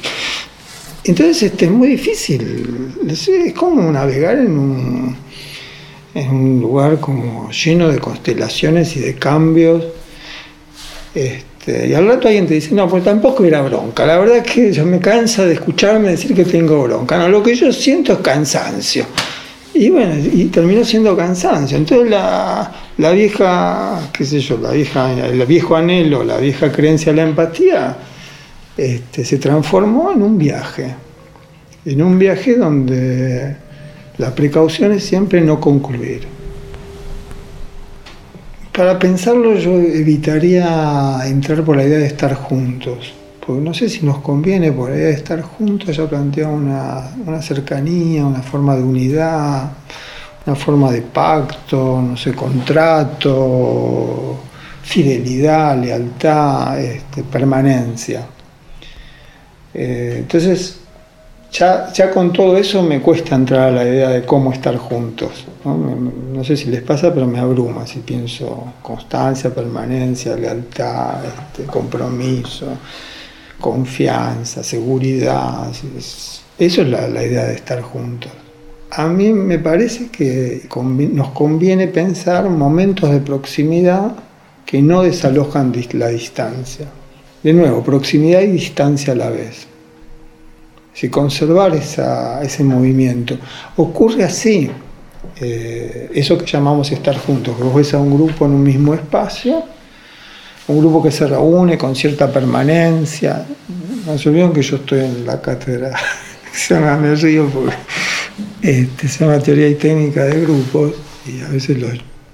Entonces 1.04 1.40
este, 1.40 1.66
es 1.66 1.70
muy 1.70 1.87
difícil, 1.87 2.92
es 3.08 3.30
como 3.54 3.92
navegar 3.92 4.37
en 4.37 4.58
un, 4.58 5.16
en 6.12 6.28
un 6.28 6.61
lugar 6.62 6.99
como 6.99 7.49
lleno 7.52 7.90
de 7.90 8.00
constelaciones 8.00 8.96
y 8.96 9.00
de 9.02 9.14
cambios. 9.14 9.84
Este, 11.14 11.51
este, 11.64 11.87
y 11.87 11.95
al 11.95 12.09
rato 12.09 12.26
alguien 12.26 12.47
te 12.47 12.54
dice, 12.54 12.75
no, 12.75 12.88
pues 12.88 13.04
tampoco 13.04 13.45
era 13.45 13.62
bronca. 13.62 14.04
La 14.04 14.19
verdad 14.19 14.38
es 14.38 14.52
que 14.52 14.73
yo 14.73 14.85
me 14.85 14.99
cansa 14.99 15.47
de 15.47 15.54
escucharme 15.54 16.09
decir 16.09 16.35
que 16.35 16.45
tengo 16.45 16.83
bronca. 16.83 17.16
No, 17.19 17.28
lo 17.28 17.40
que 17.42 17.54
yo 17.54 17.73
siento 17.73 18.14
es 18.14 18.19
cansancio. 18.19 19.07
Y 19.75 19.88
bueno, 19.88 20.14
y 20.19 20.47
terminó 20.47 20.85
siendo 20.85 21.16
cansancio. 21.16 21.76
Entonces 21.76 22.11
la, 22.11 22.73
vieja, 23.12 24.11
qué 24.12 24.25
sé 24.25 24.40
yo, 24.40 24.59
la 24.59 24.73
vieja, 24.73 25.12
el 25.12 25.47
viejo 25.47 25.76
anhelo, 25.76 26.25
la 26.25 26.38
vieja 26.38 26.73
creencia 26.73 27.11
en 27.11 27.16
la 27.16 27.23
empatía, 27.23 27.97
este, 28.76 29.25
se 29.25 29.38
transformó 29.38 30.12
en 30.12 30.23
un 30.23 30.37
viaje. 30.37 30.95
En 31.85 32.02
un 32.02 32.19
viaje 32.19 32.57
donde 32.57 33.57
la 34.19 34.35
precaución 34.35 34.92
es 34.92 35.04
siempre 35.04 35.40
no 35.40 35.61
concluir. 35.61 36.41
Para 38.72 38.98
pensarlo 38.98 39.54
yo 39.54 39.72
evitaría 39.72 41.20
entrar 41.26 41.62
por 41.62 41.76
la 41.76 41.84
idea 41.84 41.98
de 41.98 42.06
estar 42.06 42.34
juntos, 42.34 43.12
porque 43.44 43.60
no 43.60 43.74
sé 43.74 43.90
si 43.90 44.06
nos 44.06 44.20
conviene 44.20 44.72
por 44.72 44.88
la 44.88 44.96
idea 44.96 45.08
de 45.08 45.12
estar 45.12 45.42
juntos, 45.42 45.94
ya 45.94 46.08
plantea 46.08 46.48
una, 46.48 47.10
una 47.26 47.42
cercanía, 47.42 48.24
una 48.24 48.42
forma 48.42 48.74
de 48.74 48.82
unidad, 48.82 49.72
una 50.46 50.56
forma 50.56 50.90
de 50.90 51.02
pacto, 51.02 52.00
no 52.00 52.16
sé, 52.16 52.32
contrato, 52.32 54.38
fidelidad, 54.82 55.78
lealtad, 55.78 56.80
este, 56.80 57.24
permanencia. 57.24 58.26
Eh, 59.74 60.16
entonces, 60.20 60.80
ya, 61.52 62.11
con 62.11 62.32
todo 62.32 62.56
eso 62.56 62.82
me 62.82 63.00
cuesta 63.02 63.35
entrar 63.35 63.68
a 63.68 63.71
la 63.71 63.85
idea 63.85 64.09
de 64.09 64.25
cómo 64.25 64.52
estar 64.52 64.75
juntos. 64.76 65.44
¿no? 65.64 66.42
sé 66.42 66.56
si 66.56 66.71
les 66.71 66.82
pasa, 66.82 67.12
pero 67.12 67.26
me 67.26 67.38
abruma 67.38 67.87
si 67.87 68.00
pienso 68.00 68.73
constancia, 68.82 69.54
permanencia, 69.54 70.35
lealtad, 70.35 71.25
este, 71.25 71.71
compromiso, 71.71 72.66
confianza, 73.61 74.62
seguridad. 74.62 75.71
Eso 76.59 76.82
es 76.82 76.88
la, 76.88 77.23
idea 77.23 77.44
de 77.44 77.54
estar 77.54 77.82
juntos. 77.82 78.32
A 78.90 79.06
mí 79.06 79.32
me 79.32 79.59
parece 79.59 80.09
que 80.09 80.66
nos 81.12 81.28
conviene 81.30 81.87
pensar 81.88 82.49
momentos 82.49 83.11
de 83.11 83.21
proximidad 83.21 84.16
que 84.64 84.80
no 84.80 85.02
desalojan 85.02 85.73
la 85.92 86.09
distancia. 86.09 86.87
De 87.42 87.52
nuevo, 87.52 87.82
proximidad 87.82 88.40
y 88.40 88.49
distancia 88.49 89.12
a 89.12 89.16
la 89.16 89.28
vez 89.28 89.66
si 90.92 91.08
conservar 91.08 91.75
ese 91.75 92.64
movimiento. 92.64 93.38
Ocurre 93.76 94.25
así, 94.25 94.70
eh, 95.40 96.11
eso 96.14 96.37
que 96.37 96.46
llamamos 96.46 96.90
estar 96.92 97.16
juntos, 97.16 97.56
que 97.56 97.62
vos 97.62 97.75
ves 97.75 97.94
a 97.94 97.99
un 97.99 98.14
grupo 98.14 98.46
en 98.46 98.52
un 98.52 98.62
mismo 98.62 98.94
espacio, 98.94 99.62
un 100.68 100.78
grupo 100.78 101.02
que 101.02 101.11
se 101.11 101.26
reúne 101.26 101.78
con 101.78 101.96
cierta 101.96 102.30
permanencia. 102.30 103.46
No 104.06 104.18
se 104.18 104.28
olviden 104.28 104.52
que 104.52 104.62
yo 104.62 104.76
estoy 104.76 105.00
en 105.00 105.26
la 105.26 105.40
cátedra, 105.40 105.92
se 106.52 106.78
me 106.78 107.14
río 107.14 107.49
porque 107.49 107.75
este, 108.62 109.08
se 109.08 109.25
llama 109.25 109.38
Teoría 109.38 109.68
y 109.68 109.75
Técnica 109.76 110.25
de 110.25 110.40
Grupos, 110.40 110.92
y 111.26 111.40
a 111.40 111.49
veces 111.49 111.78
los 111.78 111.92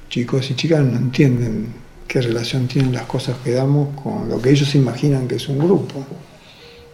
chicos 0.09 0.51
y 0.51 0.55
chicas 0.55 0.81
no 0.81 0.97
entienden 0.97 1.69
qué 2.07 2.23
relación 2.23 2.67
tienen 2.67 2.93
las 2.93 3.03
cosas 3.03 3.37
que 3.45 3.53
damos 3.53 3.89
con 4.03 4.29
lo 4.29 4.41
que 4.41 4.51
ellos 4.51 4.75
imaginan 4.75 5.29
que 5.29 5.37
es 5.37 5.49
un 5.49 5.59
grupo 5.59 6.05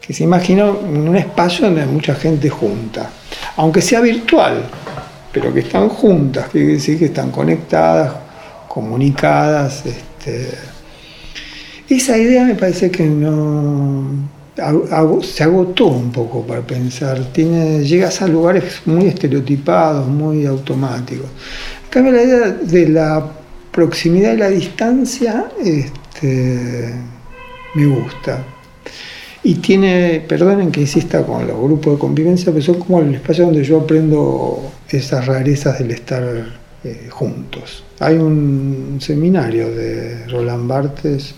que 0.06 0.12
se 0.12 0.25
imaginó 0.25 0.80
en 0.80 1.08
un 1.08 1.16
espacio 1.16 1.66
donde 1.66 1.82
hay 1.82 1.88
mucha 1.88 2.14
gente 2.14 2.50
junta, 2.50 3.11
aunque 3.56 3.80
sea 3.80 4.00
virtual, 4.00 4.64
pero 5.32 5.52
que 5.52 5.61
están 5.61 5.88
juntas, 5.88 6.49
quiere 6.50 6.75
decir 6.75 6.99
que 6.99 7.06
están 7.06 7.30
conectadas, 7.30 8.12
comunicadas. 8.68 9.84
Este. 9.87 10.50
Esa 11.88 12.18
idea 12.18 12.44
me 12.44 12.54
parece 12.54 12.90
que 12.90 13.04
no 13.04 14.34
se 15.23 15.42
agotó 15.42 15.87
un 15.87 16.12
poco 16.12 16.46
para 16.46 16.61
pensar, 16.61 17.32
llegas 17.32 18.23
a 18.23 18.28
lugares 18.28 18.82
muy 18.84 19.06
estereotipados, 19.06 20.06
muy 20.06 20.46
automáticos. 20.46 21.26
En 21.84 21.90
cambio, 21.90 22.12
la 22.12 22.23
idea 22.23 22.49
de 22.50 22.88
la 22.88 23.26
proximidad 23.73 24.34
y 24.34 24.37
la 24.37 24.49
distancia 24.49 25.46
este, 25.64 26.94
me 27.75 27.87
gusta. 27.87 28.44
Y 29.46 29.56
tiene, 29.56 30.24
perdonen 30.26 30.72
que 30.72 30.80
insista 30.80 31.22
con 31.22 31.46
los 31.46 31.60
grupos 31.60 31.94
de 31.94 31.98
convivencia, 31.98 32.50
pero 32.50 32.64
son 32.64 32.78
como 32.78 33.00
el 33.00 33.14
espacio 33.14 33.44
donde 33.44 33.62
yo 33.62 33.82
aprendo 33.82 34.72
esas 34.88 35.26
rarezas 35.26 35.78
del 35.78 35.90
estar 35.90 36.24
eh, 36.82 37.08
juntos. 37.10 37.84
Hay 38.00 38.16
un 38.16 38.98
seminario 39.00 39.70
de 39.70 40.26
Roland 40.28 40.66
Barthes 40.66 41.34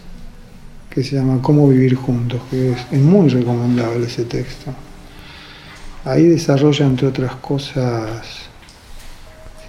que 0.89 1.03
se 1.03 1.17
llama 1.17 1.43
Cómo 1.43 1.69
vivir 1.69 1.97
juntos, 1.97 2.41
que 2.49 2.73
es, 2.73 2.93
muy 2.93 3.29
recomendable 3.29 4.07
ese 4.07 4.25
texto. 4.25 4.73
Ahí 6.05 6.27
desarrolla, 6.27 6.87
entre 6.87 7.09
otras 7.09 7.35
cosas, 7.37 8.25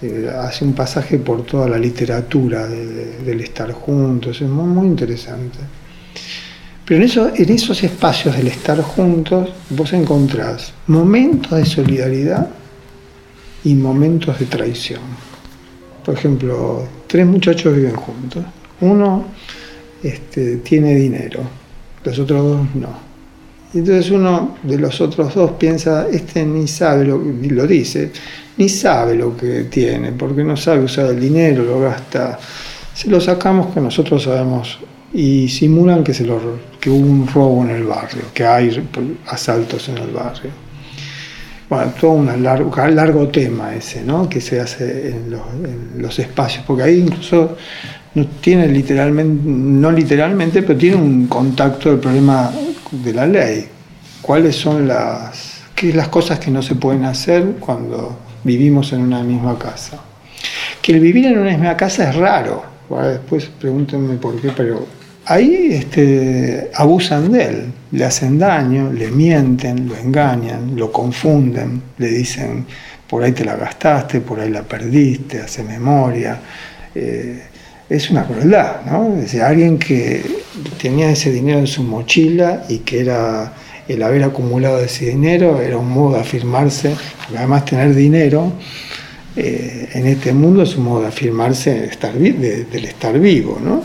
eh, 0.00 0.30
hace 0.40 0.64
un 0.64 0.74
pasaje 0.74 1.18
por 1.18 1.44
toda 1.44 1.68
la 1.68 1.76
literatura 1.76 2.68
del 2.68 3.40
estar 3.40 3.72
juntos, 3.72 4.40
es 4.40 4.48
muy, 4.48 4.68
muy 4.68 4.86
interesante. 4.86 5.58
Pero 6.88 7.02
en, 7.02 7.06
eso, 7.06 7.30
en 7.34 7.50
esos 7.50 7.84
espacios 7.84 8.34
del 8.34 8.46
estar 8.46 8.80
juntos 8.80 9.50
vos 9.68 9.92
encontrás 9.92 10.72
momentos 10.86 11.58
de 11.58 11.66
solidaridad 11.66 12.48
y 13.62 13.74
momentos 13.74 14.38
de 14.38 14.46
traición. 14.46 15.02
Por 16.02 16.14
ejemplo, 16.14 16.88
tres 17.06 17.26
muchachos 17.26 17.76
viven 17.76 17.94
juntos. 17.94 18.42
Uno 18.80 19.26
este, 20.02 20.56
tiene 20.56 20.94
dinero, 20.94 21.42
los 22.04 22.18
otros 22.20 22.42
dos 22.42 22.74
no. 22.76 23.08
Entonces 23.74 24.10
uno 24.10 24.56
de 24.62 24.78
los 24.78 24.98
otros 25.02 25.34
dos 25.34 25.50
piensa, 25.58 26.08
este 26.10 26.46
ni 26.46 26.66
sabe 26.66 27.04
lo 27.04 27.18
lo 27.18 27.66
dice, 27.66 28.10
ni 28.56 28.70
sabe 28.70 29.14
lo 29.14 29.36
que 29.36 29.64
tiene, 29.64 30.12
porque 30.12 30.42
no 30.42 30.56
sabe 30.56 30.84
usar 30.84 31.10
el 31.10 31.20
dinero, 31.20 31.64
lo 31.64 31.80
gasta. 31.80 32.38
Se 32.94 33.10
lo 33.10 33.20
sacamos 33.20 33.74
que 33.74 33.80
nosotros 33.82 34.22
sabemos 34.22 34.78
y 35.12 35.48
simulan 35.48 36.04
que, 36.04 36.12
se 36.12 36.24
lo, 36.24 36.40
que 36.80 36.90
hubo 36.90 37.06
un 37.06 37.26
robo 37.26 37.64
en 37.64 37.70
el 37.70 37.84
barrio, 37.84 38.24
que 38.34 38.44
hay 38.44 38.88
asaltos 39.26 39.88
en 39.88 39.98
el 39.98 40.10
barrio. 40.10 40.50
Bueno, 41.68 41.92
todo 42.00 42.12
un 42.12 42.42
largo, 42.42 42.74
largo 42.88 43.28
tema 43.28 43.74
ese, 43.74 44.02
¿no? 44.02 44.28
Que 44.28 44.40
se 44.40 44.58
hace 44.58 45.10
en 45.10 45.30
los, 45.30 45.42
en 45.52 46.00
los 46.00 46.18
espacios, 46.18 46.64
porque 46.66 46.82
ahí 46.82 47.00
incluso 47.00 47.56
no 48.14 48.26
tiene 48.40 48.68
literalmente, 48.68 49.42
no 49.44 49.92
literalmente, 49.92 50.62
pero 50.62 50.78
tiene 50.78 50.96
un 50.96 51.26
contacto 51.26 51.90
del 51.90 51.98
problema 51.98 52.50
de 52.90 53.12
la 53.12 53.26
ley. 53.26 53.66
¿Cuáles 54.22 54.56
son 54.56 54.88
las, 54.88 55.60
qué 55.74 55.92
las 55.92 56.08
cosas 56.08 56.38
que 56.38 56.50
no 56.50 56.62
se 56.62 56.74
pueden 56.74 57.04
hacer 57.04 57.56
cuando 57.60 58.18
vivimos 58.44 58.92
en 58.92 59.02
una 59.02 59.22
misma 59.22 59.58
casa? 59.58 59.98
Que 60.80 60.92
el 60.92 61.00
vivir 61.00 61.26
en 61.26 61.38
una 61.38 61.50
misma 61.50 61.76
casa 61.76 62.08
es 62.08 62.16
raro. 62.16 62.77
Después 62.90 63.50
pregúntenme 63.60 64.16
por 64.16 64.40
qué, 64.40 64.50
pero 64.56 64.86
ahí 65.26 65.70
este, 65.72 66.70
abusan 66.74 67.30
de 67.30 67.44
él, 67.44 67.64
le 67.92 68.04
hacen 68.04 68.38
daño, 68.38 68.92
le 68.92 69.10
mienten, 69.10 69.88
lo 69.88 69.96
engañan, 69.96 70.74
lo 70.74 70.90
confunden, 70.90 71.82
le 71.98 72.08
dicen, 72.08 72.66
por 73.08 73.22
ahí 73.22 73.32
te 73.32 73.44
la 73.44 73.56
gastaste, 73.56 74.20
por 74.20 74.40
ahí 74.40 74.50
la 74.50 74.62
perdiste, 74.62 75.40
hace 75.40 75.62
memoria. 75.62 76.40
Eh, 76.94 77.42
es 77.88 78.10
una 78.10 78.26
crueldad, 78.26 78.82
¿no? 78.84 79.16
Es 79.16 79.34
alguien 79.36 79.78
que 79.78 80.22
tenía 80.80 81.10
ese 81.10 81.30
dinero 81.30 81.58
en 81.58 81.66
su 81.66 81.82
mochila 81.82 82.64
y 82.68 82.78
que 82.80 83.00
era 83.00 83.52
el 83.88 84.02
haber 84.02 84.22
acumulado 84.24 84.80
ese 84.80 85.06
dinero 85.06 85.60
era 85.62 85.78
un 85.78 85.90
modo 85.90 86.14
de 86.14 86.20
afirmarse, 86.20 86.94
porque 87.18 87.38
además 87.38 87.64
tener 87.64 87.94
dinero 87.94 88.52
eh, 89.36 89.88
en 89.94 90.06
este 90.06 90.32
mundo 90.32 90.62
es 90.62 90.76
un 90.76 90.84
modo 90.84 91.02
de 91.02 91.08
afirmarse 91.08 91.84
estar, 91.84 92.12
del 92.14 92.84
estar 92.84 93.18
vivo, 93.18 93.58
¿no? 93.62 93.82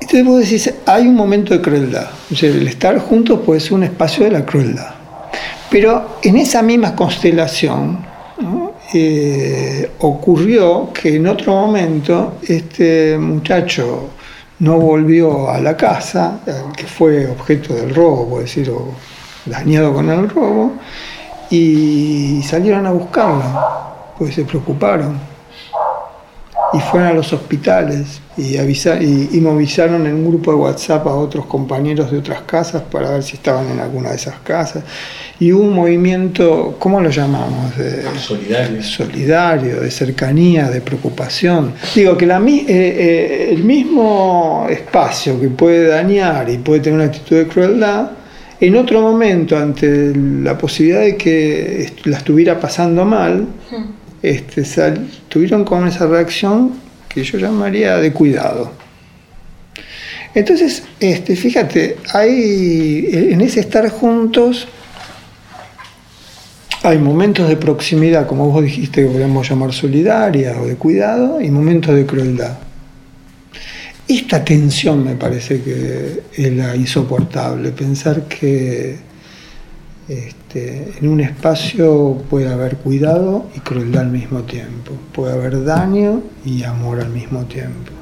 Entonces 0.00 0.24
vos 0.24 0.40
decís, 0.40 0.74
hay 0.86 1.06
un 1.06 1.14
momento 1.14 1.54
de 1.54 1.60
crueldad, 1.60 2.08
el 2.40 2.66
estar 2.66 2.98
juntos 2.98 3.40
puede 3.44 3.60
ser 3.60 3.74
un 3.74 3.84
espacio 3.84 4.24
de 4.24 4.30
la 4.30 4.44
crueldad, 4.44 4.94
pero 5.70 6.18
en 6.22 6.36
esa 6.36 6.62
misma 6.62 6.96
constelación 6.96 7.98
eh, 8.92 9.88
ocurrió 9.98 10.92
que 10.92 11.14
en 11.14 11.28
otro 11.28 11.54
momento 11.54 12.38
este 12.42 13.16
muchacho 13.18 14.10
no 14.58 14.78
volvió 14.78 15.48
a 15.48 15.60
la 15.60 15.76
casa, 15.76 16.40
que 16.76 16.84
fue 16.84 17.28
objeto 17.28 17.74
del 17.74 17.94
robo, 17.94 18.40
es 18.40 18.46
decir, 18.46 18.70
o 18.70 18.94
dañado 19.46 19.94
con 19.94 20.10
el 20.10 20.28
robo, 20.28 20.72
y 21.50 22.42
salieron 22.42 22.86
a 22.86 22.92
buscarlo, 22.92 23.42
pues 24.16 24.34
se 24.34 24.44
preocuparon. 24.44 25.18
Y 26.72 26.78
fueron 26.78 27.08
a 27.08 27.12
los 27.12 27.32
hospitales 27.32 28.20
y, 28.36 28.56
y, 28.56 29.40
movilizaron 29.40 30.06
en 30.06 30.14
un 30.14 30.28
grupo 30.28 30.52
de 30.52 30.56
WhatsApp 30.56 31.04
a 31.08 31.14
otros 31.14 31.46
compañeros 31.46 32.12
de 32.12 32.18
otras 32.18 32.42
casas 32.42 32.82
para 32.82 33.10
ver 33.10 33.24
si 33.24 33.36
estaban 33.36 33.68
en 33.68 33.80
alguna 33.80 34.10
de 34.10 34.14
esas 34.14 34.38
casas. 34.44 34.84
Y 35.40 35.52
hubo 35.52 35.64
un 35.64 35.74
movimiento, 35.74 36.76
¿cómo 36.78 37.00
lo 37.00 37.10
llamamos? 37.10 37.74
solidario. 38.20 38.82
Solidario, 38.84 39.80
de 39.80 39.90
cercanía, 39.90 40.68
de 40.68 40.80
preocupación. 40.80 41.74
Digo 41.92 42.16
que 42.16 42.26
la, 42.26 42.38
eh, 42.38 42.64
eh, 42.68 43.48
el 43.50 43.64
mismo 43.64 44.68
espacio 44.70 45.40
que 45.40 45.48
puede 45.48 45.88
dañar 45.88 46.48
y 46.48 46.58
puede 46.58 46.80
tener 46.80 47.00
una 47.00 47.06
actitud 47.06 47.36
de 47.36 47.48
crueldad, 47.48 48.10
en 48.60 48.76
otro 48.76 49.00
momento, 49.00 49.56
ante 49.56 50.14
la 50.14 50.58
posibilidad 50.58 51.00
de 51.00 51.16
que 51.16 51.92
la 52.04 52.18
estuviera 52.18 52.60
pasando 52.60 53.04
mal, 53.04 53.46
este, 54.22 54.62
tuvieron 55.28 55.64
con 55.64 55.88
esa 55.88 56.06
reacción 56.06 56.72
que 57.08 57.24
yo 57.24 57.38
llamaría 57.38 57.96
de 57.96 58.12
cuidado. 58.12 58.72
Entonces, 60.34 60.84
este, 61.00 61.36
fíjate, 61.36 61.96
hay 62.12 63.08
en 63.12 63.40
ese 63.40 63.60
estar 63.60 63.88
juntos 63.88 64.68
hay 66.82 66.98
momentos 66.98 67.46
de 67.48 67.56
proximidad, 67.56 68.26
como 68.26 68.48
vos 68.48 68.62
dijiste, 68.62 69.02
que 69.02 69.08
podríamos 69.08 69.48
llamar 69.48 69.72
solidaria 69.72 70.58
o 70.60 70.66
de 70.66 70.76
cuidado, 70.76 71.40
y 71.40 71.50
momentos 71.50 71.94
de 71.94 72.06
crueldad. 72.06 72.56
Esta 74.10 74.44
tensión 74.44 75.04
me 75.04 75.14
parece 75.14 75.62
que 75.62 76.22
es 76.36 76.52
la 76.52 76.74
insoportable, 76.74 77.70
pensar 77.70 78.24
que 78.24 78.96
este, 80.08 80.94
en 80.98 81.08
un 81.08 81.20
espacio 81.20 82.20
puede 82.28 82.48
haber 82.52 82.78
cuidado 82.78 83.48
y 83.54 83.60
crueldad 83.60 84.02
al 84.02 84.10
mismo 84.10 84.40
tiempo, 84.40 84.90
puede 85.12 85.34
haber 85.34 85.62
daño 85.62 86.24
y 86.44 86.64
amor 86.64 86.98
al 86.98 87.10
mismo 87.10 87.44
tiempo. 87.44 87.99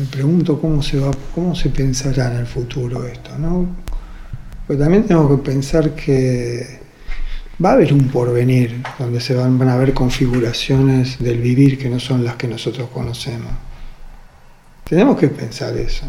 Me 0.00 0.06
pregunto 0.06 0.58
cómo 0.58 0.82
se 0.82 0.98
va, 0.98 1.10
cómo 1.34 1.54
se 1.54 1.68
pensará 1.68 2.32
en 2.32 2.38
el 2.38 2.46
futuro 2.46 3.06
esto, 3.06 3.36
¿no? 3.38 3.66
Pero 4.66 4.80
también 4.80 5.04
tenemos 5.04 5.30
que 5.30 5.42
pensar 5.42 5.94
que 5.94 6.80
va 7.62 7.70
a 7.70 7.72
haber 7.74 7.92
un 7.92 8.08
porvenir 8.08 8.82
donde 8.98 9.20
se 9.20 9.34
van, 9.34 9.60
a 9.68 9.76
ver 9.76 9.92
configuraciones 9.92 11.18
del 11.18 11.38
vivir 11.38 11.76
que 11.76 11.90
no 11.90 12.00
son 12.00 12.24
las 12.24 12.36
que 12.36 12.48
nosotros 12.48 12.88
conocemos. 12.94 13.52
Tenemos 14.88 15.18
que 15.18 15.28
pensar 15.28 15.76
eso. 15.76 16.06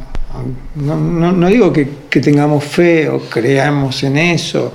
No, 0.76 1.48
digo 1.50 1.74
que, 1.74 1.86
tengamos 2.22 2.64
fe 2.64 3.10
o 3.10 3.20
creamos 3.20 4.04
en 4.04 4.18
eso. 4.18 4.74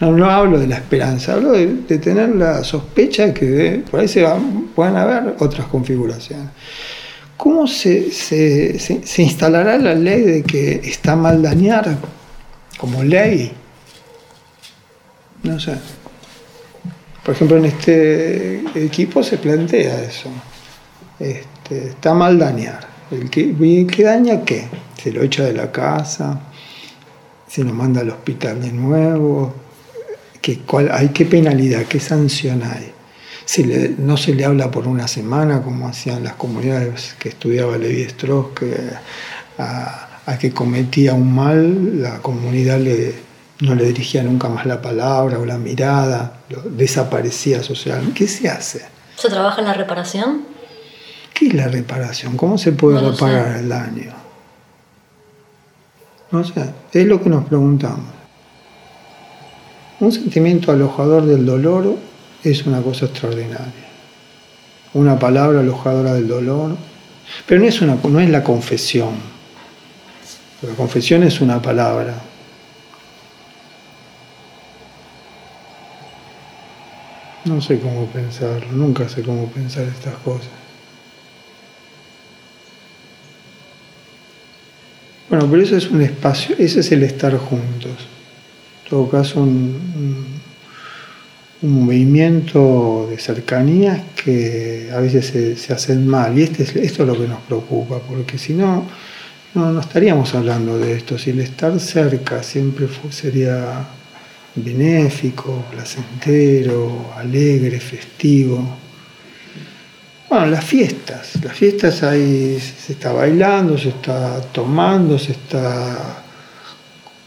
No, 0.00 0.28
hablo 0.28 0.58
de 0.58 0.66
la 0.66 0.76
esperanza, 0.76 1.34
hablo 1.34 1.52
de, 1.52 1.98
tener 1.98 2.34
la 2.34 2.64
sospecha 2.64 3.32
que 3.32 3.84
por 3.88 4.00
ahí 4.00 4.08
se 4.08 4.22
van, 4.22 4.70
puedan 4.74 4.96
haber 4.96 5.36
otras 5.38 5.68
configuraciones. 5.68 6.48
¿Cómo 7.36 7.66
se, 7.66 8.10
se, 8.10 9.22
instalará 9.22 9.76
la 9.76 9.94
ley 9.94 10.22
de 10.22 10.42
que 10.42 10.80
está 10.84 11.16
mal 11.16 11.42
dañar 11.42 11.98
como 12.78 13.02
ley? 13.02 13.52
No 15.42 15.60
sé. 15.60 15.76
Por 17.24 17.34
ejemplo, 17.34 17.58
en 17.58 17.66
este 17.66 18.62
equipo 18.74 19.22
se 19.22 19.36
plantea 19.36 20.02
eso. 20.02 20.30
Este, 21.18 21.88
está 21.88 22.14
mal 22.14 22.38
dañar. 22.38 22.86
¿El 23.10 23.28
que, 23.28 24.02
daña 24.02 24.42
qué? 24.44 24.68
Se 25.02 25.12
lo 25.12 25.22
echa 25.22 25.44
de 25.44 25.52
la 25.52 25.70
casa, 25.70 26.40
se 27.46 27.62
lo 27.62 27.72
manda 27.72 28.00
al 28.00 28.10
hospital 28.10 28.62
de 28.62 28.72
nuevo. 28.72 29.54
¿Qué, 30.40 30.60
cuál, 30.60 30.90
hay, 30.90 31.10
¿Qué 31.10 31.26
penalidad, 31.26 31.84
qué 31.84 32.00
sanción 32.00 32.62
hay? 32.62 32.95
No 33.98 34.16
se 34.16 34.34
le 34.34 34.44
habla 34.44 34.70
por 34.70 34.88
una 34.88 35.06
semana 35.06 35.62
como 35.62 35.88
hacían 35.88 36.24
las 36.24 36.34
comunidades 36.34 37.14
que 37.18 37.28
estudiaba 37.28 37.78
Levi 37.78 38.02
Strauss, 38.02 38.48
que 38.58 38.74
a, 39.58 40.38
que 40.38 40.52
cometía 40.52 41.14
un 41.14 41.34
mal 41.34 42.02
la 42.02 42.18
comunidad 42.18 42.78
no 43.60 43.74
le 43.74 43.84
dirigía 43.84 44.22
nunca 44.22 44.48
más 44.48 44.66
la 44.66 44.82
palabra 44.82 45.38
o 45.38 45.46
la 45.46 45.58
mirada, 45.58 46.40
desaparecía 46.70 47.62
socialmente. 47.62 48.14
¿Qué 48.14 48.28
se 48.28 48.48
hace? 48.48 48.82
¿Se 49.16 49.28
trabaja 49.28 49.60
en 49.60 49.68
la 49.68 49.74
reparación? 49.74 50.42
¿Qué 51.32 51.46
es 51.46 51.54
la 51.54 51.68
reparación? 51.68 52.36
¿Cómo 52.36 52.58
se 52.58 52.72
puede 52.72 53.00
reparar 53.00 53.58
el 53.58 53.68
daño? 53.68 54.12
No 56.32 56.44
sé, 56.44 56.70
es 56.92 57.06
lo 57.06 57.22
que 57.22 57.30
nos 57.30 57.44
preguntamos. 57.44 58.16
Un 60.00 60.12
sentimiento 60.12 60.72
alojador 60.72 61.24
del 61.24 61.46
dolor 61.46 61.96
es 62.50 62.64
una 62.64 62.80
cosa 62.80 63.06
extraordinaria. 63.06 63.72
Una 64.94 65.18
palabra 65.18 65.60
alojadora 65.60 66.14
del 66.14 66.28
dolor, 66.28 66.76
pero 67.44 67.60
no 67.60 67.66
es, 67.66 67.80
una, 67.82 67.96
no 67.96 68.20
es 68.20 68.30
la 68.30 68.44
confesión. 68.44 69.14
La 70.62 70.74
confesión 70.74 71.24
es 71.24 71.40
una 71.40 71.60
palabra. 71.60 72.14
No 77.44 77.60
sé 77.60 77.78
cómo 77.80 78.06
pensarlo, 78.06 78.72
nunca 78.72 79.08
sé 79.08 79.22
cómo 79.22 79.48
pensar 79.48 79.84
estas 79.84 80.14
cosas. 80.18 80.48
Bueno, 85.28 85.48
pero 85.50 85.62
eso 85.62 85.76
es 85.76 85.90
un 85.90 86.02
espacio, 86.02 86.54
ese 86.58 86.80
es 86.80 86.92
el 86.92 87.02
estar 87.02 87.36
juntos. 87.36 88.06
En 88.84 88.90
todo 88.90 89.08
caso, 89.08 89.40
un 89.40 90.35
movimiento 91.62 93.06
de 93.10 93.18
cercanías 93.18 94.00
que 94.14 94.90
a 94.94 95.00
veces 95.00 95.58
se, 95.60 95.72
hacen 95.72 96.06
mal. 96.06 96.38
Y 96.38 96.42
este 96.42 96.62
es, 96.64 96.76
esto 96.76 97.02
es 97.02 97.08
lo 97.08 97.18
que 97.18 97.28
nos 97.28 97.40
preocupa, 97.40 97.98
porque 98.00 98.38
si 98.38 98.52
no, 98.52 98.86
no, 99.54 99.80
estaríamos 99.80 100.34
hablando 100.34 100.78
de 100.78 100.94
esto. 100.94 101.18
Si 101.18 101.30
el 101.30 101.40
estar 101.40 101.78
cerca 101.80 102.42
siempre 102.42 102.88
sería 103.10 103.86
benéfico, 104.54 105.64
placentero, 105.70 107.12
alegre, 107.16 107.80
festivo. 107.80 108.76
Bueno, 110.28 110.46
las 110.46 110.64
fiestas, 110.64 111.42
las 111.42 111.56
fiestas 111.56 112.02
ahí 112.02 112.58
se 112.58 112.94
está 112.94 113.12
bailando, 113.12 113.78
se 113.78 113.90
está 113.90 114.40
tomando, 114.52 115.18
se 115.18 115.32
está 115.32 116.24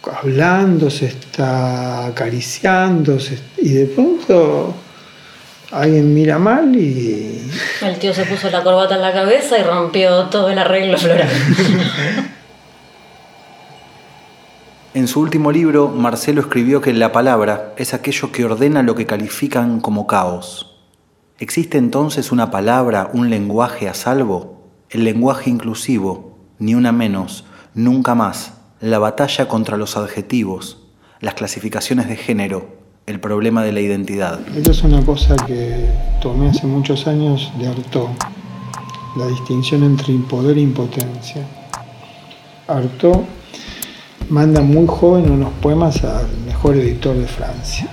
hablando, 0.03 0.89
se 0.89 1.07
está 1.07 2.07
acariciando, 2.07 3.17
y 3.57 3.69
de 3.69 3.85
pronto 3.85 4.73
alguien 5.71 6.13
mira 6.13 6.39
mal 6.39 6.75
y... 6.75 7.49
El 7.81 7.99
tío 7.99 8.13
se 8.13 8.25
puso 8.25 8.49
la 8.49 8.63
corbata 8.63 8.95
en 8.95 9.01
la 9.01 9.13
cabeza 9.13 9.57
y 9.59 9.63
rompió 9.63 10.25
todo 10.25 10.49
el 10.49 10.57
arreglo 10.57 10.97
floral. 10.97 11.29
En 14.95 15.07
su 15.07 15.19
último 15.19 15.51
libro, 15.51 15.87
Marcelo 15.89 16.41
escribió 16.41 16.81
que 16.81 16.93
la 16.93 17.11
palabra 17.11 17.73
es 17.77 17.93
aquello 17.93 18.31
que 18.31 18.43
ordena 18.43 18.81
lo 18.81 18.95
que 18.95 19.05
califican 19.05 19.81
como 19.81 20.07
caos. 20.07 20.77
¿Existe 21.37 21.77
entonces 21.77 22.31
una 22.31 22.49
palabra, 22.49 23.11
un 23.13 23.29
lenguaje 23.29 23.87
a 23.87 23.93
salvo? 23.93 24.71
El 24.89 25.03
lenguaje 25.03 25.51
inclusivo, 25.51 26.37
ni 26.57 26.73
una 26.73 26.91
menos, 26.91 27.45
nunca 27.75 28.15
más, 28.15 28.58
la 28.81 28.97
batalla 28.97 29.47
contra 29.47 29.75
los 29.75 29.97
adjetivos, 29.97 30.77
las 31.19 31.33
clasificaciones 31.33 32.07
de 32.07 32.15
género, 32.15 32.67
el 33.07 33.19
problema 33.19 33.63
de 33.63 33.73
la 33.73 33.81
identidad. 33.81 34.39
Esto 34.55 34.71
es 34.71 34.83
una 34.83 35.03
cosa 35.03 35.35
que 35.47 35.89
tomé 36.21 36.49
hace 36.49 36.65
muchos 36.65 37.05
años 37.05 37.51
de 37.59 37.67
Artaud, 37.67 38.09
la 39.17 39.27
distinción 39.27 39.83
entre 39.83 40.13
poder 40.29 40.57
e 40.57 40.61
impotencia. 40.61 41.45
Artaud 42.67 43.23
manda 44.29 44.61
muy 44.61 44.87
joven 44.87 45.29
unos 45.29 45.51
poemas 45.61 46.01
al 46.05 46.27
mejor 46.45 46.77
editor 46.77 47.17
de 47.17 47.27
Francia. 47.27 47.89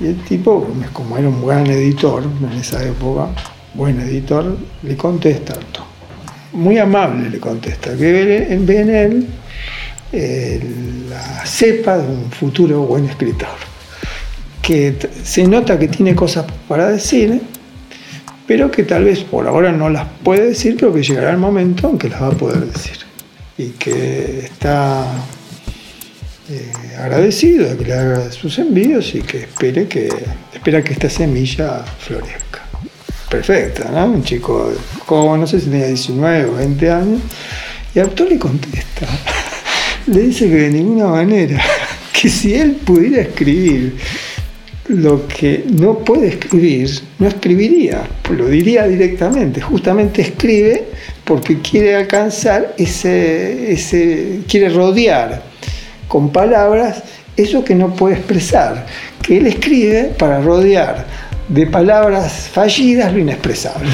Y 0.00 0.06
el 0.06 0.24
tipo, 0.24 0.66
como 0.94 1.18
era 1.18 1.28
un 1.28 1.46
gran 1.46 1.66
editor 1.66 2.22
en 2.22 2.58
esa 2.58 2.82
época, 2.82 3.28
buen 3.74 4.00
editor, 4.00 4.56
le 4.82 4.96
contesta 4.96 5.52
Artaud. 5.52 5.84
Muy 6.54 6.78
amable 6.78 7.28
le 7.28 7.38
contesta, 7.38 7.94
que 7.96 8.12
ve 8.12 8.80
en 8.80 8.90
él 8.90 9.28
eh, 10.12 10.60
la 11.08 11.46
cepa 11.46 11.96
de 11.96 12.06
un 12.06 12.30
futuro 12.30 12.82
buen 12.82 13.08
escritor, 13.08 13.56
que 14.60 14.94
se 15.24 15.46
nota 15.46 15.78
que 15.78 15.88
tiene 15.88 16.14
cosas 16.14 16.44
para 16.68 16.90
decir, 16.90 17.40
pero 18.46 18.70
que 18.70 18.82
tal 18.82 19.04
vez 19.04 19.20
por 19.20 19.46
ahora 19.46 19.72
no 19.72 19.88
las 19.88 20.06
puede 20.22 20.48
decir, 20.48 20.76
pero 20.78 20.92
que 20.92 21.02
llegará 21.02 21.30
el 21.30 21.38
momento 21.38 21.88
en 21.88 21.98
que 21.98 22.08
las 22.08 22.20
va 22.20 22.28
a 22.28 22.32
poder 22.32 22.66
decir. 22.66 22.98
Y 23.56 23.68
que 23.70 24.40
está 24.44 25.06
eh, 26.50 26.72
agradecido 26.98 27.70
de 27.70 27.76
que 27.78 27.84
le 27.84 27.92
haga 27.94 28.32
sus 28.32 28.58
envíos 28.58 29.14
y 29.14 29.22
que 29.22 29.38
espere 29.38 29.86
que 29.88 30.08
espera 30.52 30.82
que 30.82 30.92
esta 30.92 31.08
semilla 31.08 31.84
florezca. 31.98 32.60
Perfecta, 33.30 33.90
¿no? 33.90 34.06
Un 34.06 34.24
chico 34.24 34.72
joven, 35.06 35.40
no 35.40 35.46
sé 35.46 35.60
si 35.60 35.70
tenía 35.70 35.86
19 35.86 36.44
o 36.46 36.54
20 36.56 36.90
años, 36.90 37.20
y 37.94 37.98
Arturo 37.98 38.28
le 38.28 38.38
contesta 38.38 39.06
le 40.06 40.20
dice 40.20 40.48
que 40.48 40.56
de 40.56 40.70
ninguna 40.70 41.08
manera, 41.08 41.62
que 42.12 42.28
si 42.28 42.54
él 42.54 42.72
pudiera 42.84 43.22
escribir 43.22 43.96
lo 44.88 45.26
que 45.28 45.64
no 45.68 45.98
puede 45.98 46.28
escribir, 46.28 46.90
no 47.18 47.28
escribiría, 47.28 48.02
lo 48.30 48.48
diría 48.48 48.86
directamente, 48.86 49.60
justamente 49.60 50.22
escribe 50.22 50.84
porque 51.24 51.60
quiere 51.60 51.94
alcanzar 51.94 52.74
ese, 52.76 53.72
ese, 53.72 54.40
quiere 54.48 54.68
rodear 54.70 55.42
con 56.08 56.30
palabras 56.30 57.02
eso 57.36 57.64
que 57.64 57.74
no 57.74 57.94
puede 57.94 58.16
expresar, 58.16 58.86
que 59.22 59.38
él 59.38 59.46
escribe 59.46 60.12
para 60.18 60.40
rodear 60.40 61.06
de 61.48 61.66
palabras 61.66 62.48
fallidas 62.52 63.12
lo 63.12 63.18
inexpresable. 63.18 63.88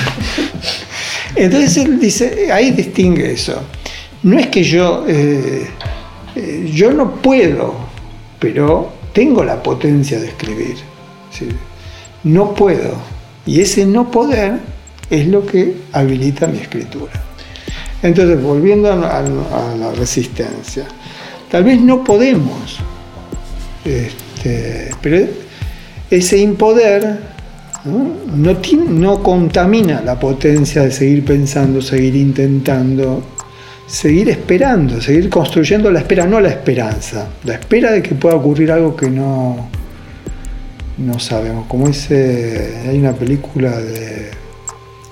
Entonces 1.37 1.77
él 1.77 2.01
dice, 2.01 2.49
ahí 2.53 2.71
distingue 2.71 3.33
eso. 3.33 3.63
No 4.23 4.39
es 4.39 4.49
que 4.49 4.65
yo 4.65 5.05
eh, 5.07 5.69
eh, 6.39 6.71
yo 6.73 6.93
no 6.93 7.17
puedo, 7.17 7.75
pero 8.39 8.93
tengo 9.13 9.43
la 9.43 9.61
potencia 9.61 10.21
de 10.21 10.29
escribir. 10.29 10.77
No 12.23 12.55
puedo. 12.55 12.95
Y 13.45 13.61
ese 13.61 13.85
no 13.87 14.09
poder 14.11 14.61
es 15.11 15.27
lo 15.27 15.45
que 15.45 15.77
habilita 15.93 16.47
mi 16.47 16.59
escritura. 16.59 17.13
Entonces, 18.03 18.41
volviendo 18.41 18.93
a, 18.93 19.23
la 19.77 19.93
resistencia, 19.97 20.87
tal 21.51 21.65
vez 21.65 21.81
no 21.81 22.05
podemos, 22.05 22.79
este, 23.85 24.91
pero 25.03 25.27
ese 26.09 26.39
impoder 26.39 27.19
¿no? 27.85 28.57
no 28.89 29.23
contamina 29.25 30.01
la 30.03 30.21
potencia 30.21 30.83
de 30.83 30.93
seguir 30.93 31.25
pensando, 31.25 31.83
seguir 31.83 32.15
intentando, 32.15 33.25
seguir 33.89 34.29
esperando, 34.29 35.01
seguir 35.01 35.31
construyendo 35.31 35.91
la 35.91 36.01
espera, 36.01 36.27
no 36.27 36.41
la 36.41 36.51
esperanza, 36.51 37.27
la 37.45 37.55
espera 37.55 37.91
de 37.91 38.03
que 38.03 38.15
pueda 38.15 38.37
ocurrir 38.37 38.71
algo 38.71 38.95
que 38.95 39.09
no, 39.09 39.69
no 40.99 41.19
sabemos. 41.19 41.67
Como 41.67 41.89
ese, 41.89 42.83
hay 42.87 42.99
una 42.99 43.15
película 43.15 43.79
de 43.79 44.31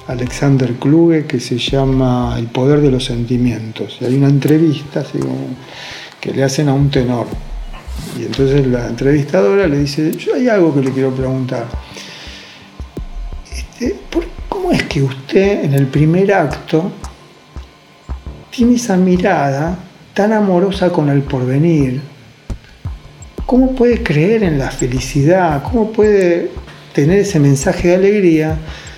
Alexander 0.07 0.75
Kluge 0.75 1.25
que 1.25 1.41
se 1.41 1.57
llama 1.57 2.37
El 2.39 2.49
poder 2.49 2.81
de 2.81 2.91
los 2.91 3.05
sentimientos. 3.05 3.97
Y 4.01 4.05
hay 4.05 4.15
una 4.15 4.29
entrevista 4.29 5.03
que 6.21 6.33
le 6.33 6.45
hacen 6.45 6.69
a 6.69 6.75
un 6.75 6.91
tenor. 6.91 7.27
Y 8.19 8.25
entonces 8.25 8.67
la 8.67 8.89
entrevistadora 8.89 9.67
le 9.67 9.79
dice, 9.79 10.13
yo 10.13 10.35
hay 10.35 10.49
algo 10.49 10.75
que 10.75 10.83
le 10.83 10.91
quiero 10.91 11.13
preguntar. 11.13 11.67
Este, 13.51 13.97
¿Cómo 14.51 14.71
es 14.71 14.83
que 14.85 15.03
usted 15.03 15.65
en 15.65 15.75
el 15.75 15.87
primer 15.87 16.33
acto 16.33 16.93
tiene 18.57 18.77
esa 18.77 18.97
mirada 18.97 19.77
tan 20.15 20.33
amorosa 20.33 20.89
con 20.89 21.11
el 21.11 21.21
porvenir? 21.21 22.01
¿Cómo 23.45 23.77
puede 23.77 24.03
creer 24.03 24.45
en 24.45 24.59
la 24.59 24.71
felicidad? 24.71 25.63
¿Cómo 25.63 25.93
puede 25.93 26.51
tener 26.95 27.19
ese 27.19 27.39
mensaje 27.39 27.89
de 27.89 27.95
alegría 27.97 28.57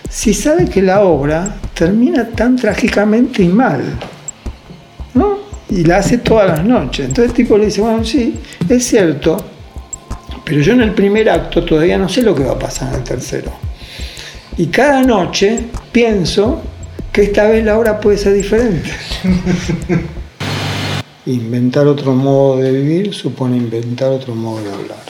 si 0.09 0.33
sabe 0.33 0.67
que 0.67 0.81
la 0.81 1.03
obra 1.03 1.57
termina 1.75 2.29
tan 2.29 2.55
trágicamente 2.55 3.43
y 3.43 3.49
mal? 3.49 3.83
¿No? 5.15 5.39
Y 5.69 5.83
la 5.83 5.97
hace 5.97 6.19
todas 6.19 6.47
las 6.47 6.65
noches. 6.65 7.07
Entonces 7.07 7.31
el 7.31 7.37
tipo 7.37 7.59
le 7.59 7.67
dice, 7.67 7.81
bueno, 7.81 8.05
sí, 8.05 8.39
es 8.69 8.87
cierto, 8.87 9.45
pero 10.45 10.61
yo 10.61 10.73
en 10.75 10.83
el 10.83 10.95
primer 10.95 11.29
acto 11.29 11.65
todavía 11.65 11.99
no 11.99 12.09
sé 12.09 12.23
lo 12.23 12.33
que 12.33 12.45
va 12.45 12.53
a 12.53 12.59
pasar 12.59 12.91
en 12.91 13.01
el 13.01 13.05
tercero. 13.05 13.51
Y 14.57 14.67
cada 14.67 15.03
noche 15.03 15.65
pienso 15.91 16.63
que 17.19 17.25
esta 17.25 17.49
vez 17.49 17.65
la 17.65 17.77
obra 17.77 17.99
puede 17.99 18.17
ser 18.17 18.33
diferente. 18.33 18.89
inventar 21.27 21.85
otro 21.89 22.15
modo 22.15 22.59
de 22.59 22.71
vivir 22.71 23.13
supone 23.13 23.57
inventar 23.57 24.13
otro 24.13 24.37
modo 24.37 24.63
de 24.63 24.73
hablar. 24.73 25.03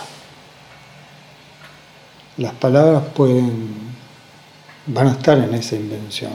Las 2.39 2.55
palabras 2.55 3.03
pueden, 3.15 3.69
van 4.87 5.09
a 5.09 5.11
estar 5.11 5.37
en 5.37 5.53
esa 5.53 5.77
invención. 5.77 6.33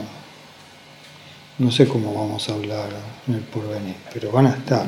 No 1.58 1.72
sé 1.72 1.88
cómo 1.88 2.14
vamos 2.14 2.48
a 2.48 2.52
hablar 2.52 2.90
en 3.26 3.34
el 3.34 3.40
porvenir, 3.40 3.96
pero 4.12 4.30
van 4.30 4.46
a 4.46 4.50
estar. 4.50 4.86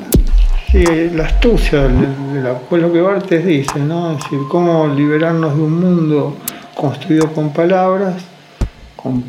Sí, 0.71 0.85
la 1.13 1.25
astucia 1.25 1.81
de 1.81 2.41
la, 2.41 2.59
pues 2.59 2.81
lo 2.81 2.93
que 2.93 3.01
Bartes 3.01 3.45
dice, 3.45 3.77
¿no? 3.79 4.13
Es 4.13 4.23
decir, 4.23 4.39
cómo 4.49 4.87
liberarnos 4.87 5.53
de 5.53 5.63
un 5.63 5.81
mundo 5.81 6.37
construido 6.75 7.33
con 7.33 7.51
palabras, 7.51 8.23
con 8.95 9.25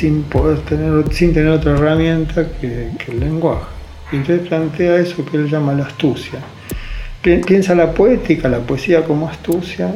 sin 0.00 0.22
poder 0.22 0.60
tener, 0.60 1.12
sin 1.12 1.34
tener 1.34 1.50
otra 1.50 1.72
herramienta 1.72 2.48
que, 2.58 2.90
el 3.06 3.20
lenguaje. 3.20 3.66
Y 4.12 4.16
entonces 4.16 4.48
plantea 4.48 4.96
eso 4.96 5.24
que 5.26 5.36
él 5.36 5.50
llama 5.50 5.74
la 5.74 5.84
astucia. 5.84 6.38
Piensa 7.20 7.74
la 7.74 7.92
poética, 7.92 8.48
la 8.48 8.60
poesía 8.60 9.04
como 9.04 9.28
astucia, 9.28 9.94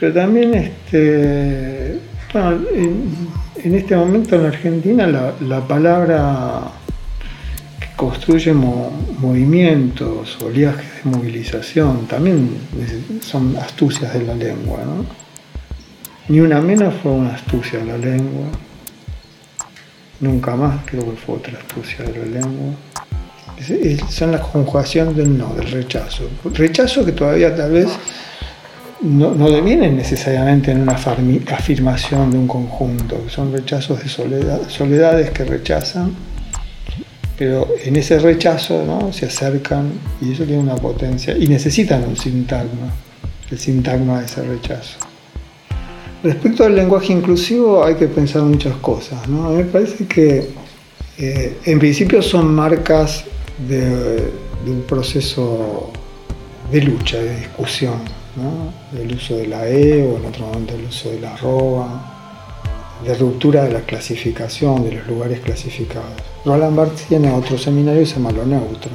pero 0.00 0.14
también 0.14 0.54
este, 0.54 1.98
en, 2.32 3.74
este 3.74 3.94
momento 3.94 4.36
en 4.36 4.46
Argentina 4.46 5.06
la, 5.06 5.60
palabra 5.68 6.62
que 7.78 7.88
construye 7.94 8.54
movimientos, 8.54 10.38
oleajes 10.42 11.04
de 11.04 11.10
movilización, 11.10 12.06
también 12.06 12.56
son 13.20 13.54
astucias 13.58 14.14
de 14.14 14.22
la 14.22 14.34
lengua. 14.34 14.78
Ni 16.28 16.40
una 16.40 16.62
menos 16.62 16.94
fue 17.02 17.12
una 17.12 17.34
astucia 17.34 17.80
de 17.80 17.84
la 17.84 17.98
lengua. 17.98 18.46
Nunca 20.20 20.56
más 20.56 20.84
creo 20.84 21.04
que 21.10 21.16
fue 21.16 21.36
otra 21.36 21.58
astucia 21.58 22.04
de 22.04 22.18
la 22.18 22.40
lengua. 22.40 22.74
son 24.10 24.32
las 24.32 24.40
conjugaciones 24.40 25.16
del 25.16 25.36
no, 25.38 25.54
del 25.54 25.70
rechazo. 25.70 26.28
Rechazo 26.54 27.04
que 27.04 27.12
todavía 27.12 27.54
tal 27.54 27.72
vez 27.72 27.88
no, 29.00 29.32
no 29.32 29.48
necesariamente 29.48 30.72
en 30.72 30.82
una 30.82 30.94
afirmación 30.94 32.30
de 32.32 32.38
un 32.38 32.48
conjunto, 32.48 33.28
son 33.28 33.52
rechazos 33.52 34.02
de 34.02 34.08
soledad, 34.08 34.68
soledades 34.68 35.30
que 35.30 35.44
rechazan, 35.44 36.14
pero 37.38 37.68
en 37.84 37.94
ese 37.94 38.18
rechazo 38.18 38.84
¿no? 38.84 39.12
se 39.12 39.26
acercan 39.26 39.92
y 40.20 40.32
eso 40.32 40.44
tiene 40.44 40.60
una 40.60 40.74
potencia 40.74 41.36
y 41.38 41.46
necesitan 41.46 42.02
un 42.04 42.16
sintagma, 42.16 42.92
el 43.50 43.58
sintagma 43.58 44.20
de 44.20 44.26
ese 44.26 44.42
rechazo. 44.42 45.07
Respecto 46.22 46.64
al 46.64 46.74
lenguaje 46.74 47.12
inclusivo 47.12 47.84
hay 47.84 47.94
que 47.94 48.08
pensar 48.08 48.42
muchas 48.42 48.74
cosas. 48.76 49.28
¿no? 49.28 49.50
Me 49.50 49.64
parece 49.64 50.06
que 50.06 50.50
eh, 51.16 51.58
en 51.64 51.78
principio 51.78 52.22
son 52.22 52.52
marcas 52.52 53.24
de, 53.68 54.30
un 54.66 54.82
proceso 54.82 55.90
de 56.72 56.82
lucha, 56.82 57.18
de 57.18 57.36
discusión, 57.36 58.00
¿no? 58.36 58.98
del 58.98 59.14
uso 59.14 59.36
de 59.36 59.46
la 59.46 59.68
E 59.68 60.02
o 60.02 60.18
en 60.18 60.26
otro 60.26 60.46
momento 60.46 60.74
el 60.74 60.86
uso 60.86 61.10
de 61.10 61.20
la 61.20 61.34
arroba, 61.34 62.14
de 63.04 63.14
ruptura 63.14 63.64
de 63.64 63.72
la 63.72 63.80
clasificación, 63.82 64.84
de 64.84 64.96
los 64.96 65.06
lugares 65.06 65.40
clasificados. 65.40 66.10
Roland 66.44 66.76
Barthes 66.76 67.06
tiene 67.06 67.30
otro 67.30 67.56
seminario 67.56 68.00
que 68.00 68.06
se 68.06 68.14
llama 68.16 68.32
lo 68.32 68.44
neutro, 68.44 68.90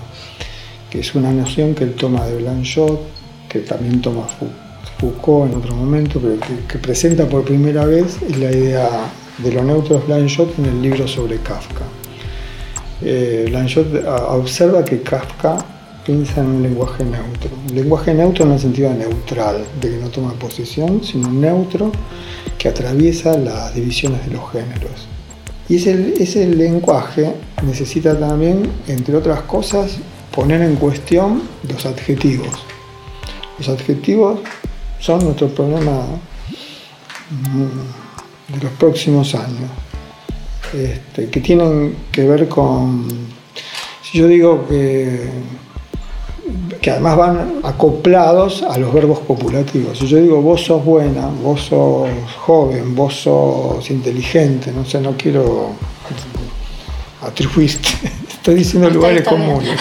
que 0.90 1.00
es 1.00 1.16
una 1.16 1.32
noción 1.32 1.74
que 1.74 1.86
él 1.86 1.94
toma 1.94 2.26
de 2.26 2.36
Blanchot, 2.38 3.00
que 3.48 3.60
también 3.60 4.02
toma 4.02 4.28
Foucault 4.28 4.63
Foucault 5.04 5.52
en 5.52 5.58
otro 5.58 5.76
momento, 5.76 6.20
pero 6.22 6.38
que, 6.68 6.78
presenta 6.78 7.28
por 7.28 7.44
primera 7.44 7.86
vez 7.86 8.18
la 8.40 8.50
idea 8.52 8.90
de 9.38 9.52
lo 9.52 9.62
neutro 9.62 10.00
de 10.00 10.06
Blanchot 10.06 10.58
en 10.60 10.66
el 10.66 10.82
libro 10.82 11.08
sobre 11.08 11.38
Kafka. 11.40 11.84
eh, 13.02 13.50
Lanchot 13.52 13.88
observa 14.30 14.86
que 14.86 15.02
Kafka 15.02 15.58
piensa 16.06 16.40
en 16.40 16.48
un 16.48 16.64
lenguaje 16.64 17.04
neutro. 17.04 17.50
Un 17.70 17.76
lenguaje 17.76 18.14
neutro 18.14 18.46
en 18.46 18.54
el 18.54 18.60
sentido 18.60 18.94
neutral, 18.94 19.66
de 19.82 19.90
que 19.90 19.98
no 19.98 20.08
toma 20.08 20.32
posición, 20.34 21.04
sino 21.04 21.30
neutro 21.30 21.92
que 22.58 22.70
atraviesa 22.70 23.38
las 23.38 23.76
divisiones 23.76 24.26
de 24.26 24.32
los 24.36 24.52
géneros. 24.52 25.08
Y 25.68 25.76
ese, 25.78 26.14
ese 26.18 26.48
lenguaje 26.48 27.34
necesita 27.62 28.18
también, 28.18 28.70
entre 28.88 29.18
otras 29.18 29.42
cosas, 29.42 29.98
poner 30.34 30.62
en 30.62 30.76
cuestión 30.76 31.42
los 31.68 31.86
adjetivos. 31.86 32.66
Los 33.58 33.70
adjetivos 33.70 34.40
son 35.04 35.26
nuestro 35.26 35.50
problema 35.50 36.06
mm, 37.30 38.54
de 38.54 38.64
los 38.64 38.72
próximos 38.74 39.36
años, 39.36 39.70
este, 40.74 41.30
que 41.30 41.42
tienen 41.42 41.96
que 42.10 42.26
ver 42.26 42.48
con, 42.48 43.08
si 44.02 44.20
yo 44.20 44.28
digo 44.28 44.66
que 44.68 45.30
que 46.82 46.92
además 46.92 47.16
van 47.16 47.62
acoplados 47.64 48.62
a 48.62 48.78
los 48.78 48.94
verbos 48.94 49.20
copulativos. 49.20 49.98
Si 49.98 50.06
yo 50.06 50.18
digo 50.18 50.42
vos 50.42 50.66
sos 50.66 50.84
buena, 50.84 51.28
vos 51.28 51.62
sos 51.62 52.10
joven, 52.38 52.94
vos 52.94 53.22
sos 53.22 53.90
inteligente, 53.90 54.70
no 54.74 54.84
sé, 54.84 55.00
no 55.00 55.16
quiero 55.18 55.70
atribuirte, 57.22 57.88
estoy 58.30 58.56
diciendo 58.56 58.90
lugares 58.90 59.26
comunes. 59.26 59.80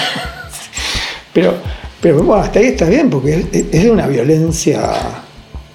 Pero, 1.33 1.55
pero 2.03 2.17
bueno, 2.17 2.35
hasta 2.35 2.59
ahí 2.59 2.67
está 2.67 2.87
bien, 2.87 3.09
porque 3.09 3.47
es, 3.53 3.71
de 3.71 3.89
una 3.89 4.09
violencia, 4.09 4.83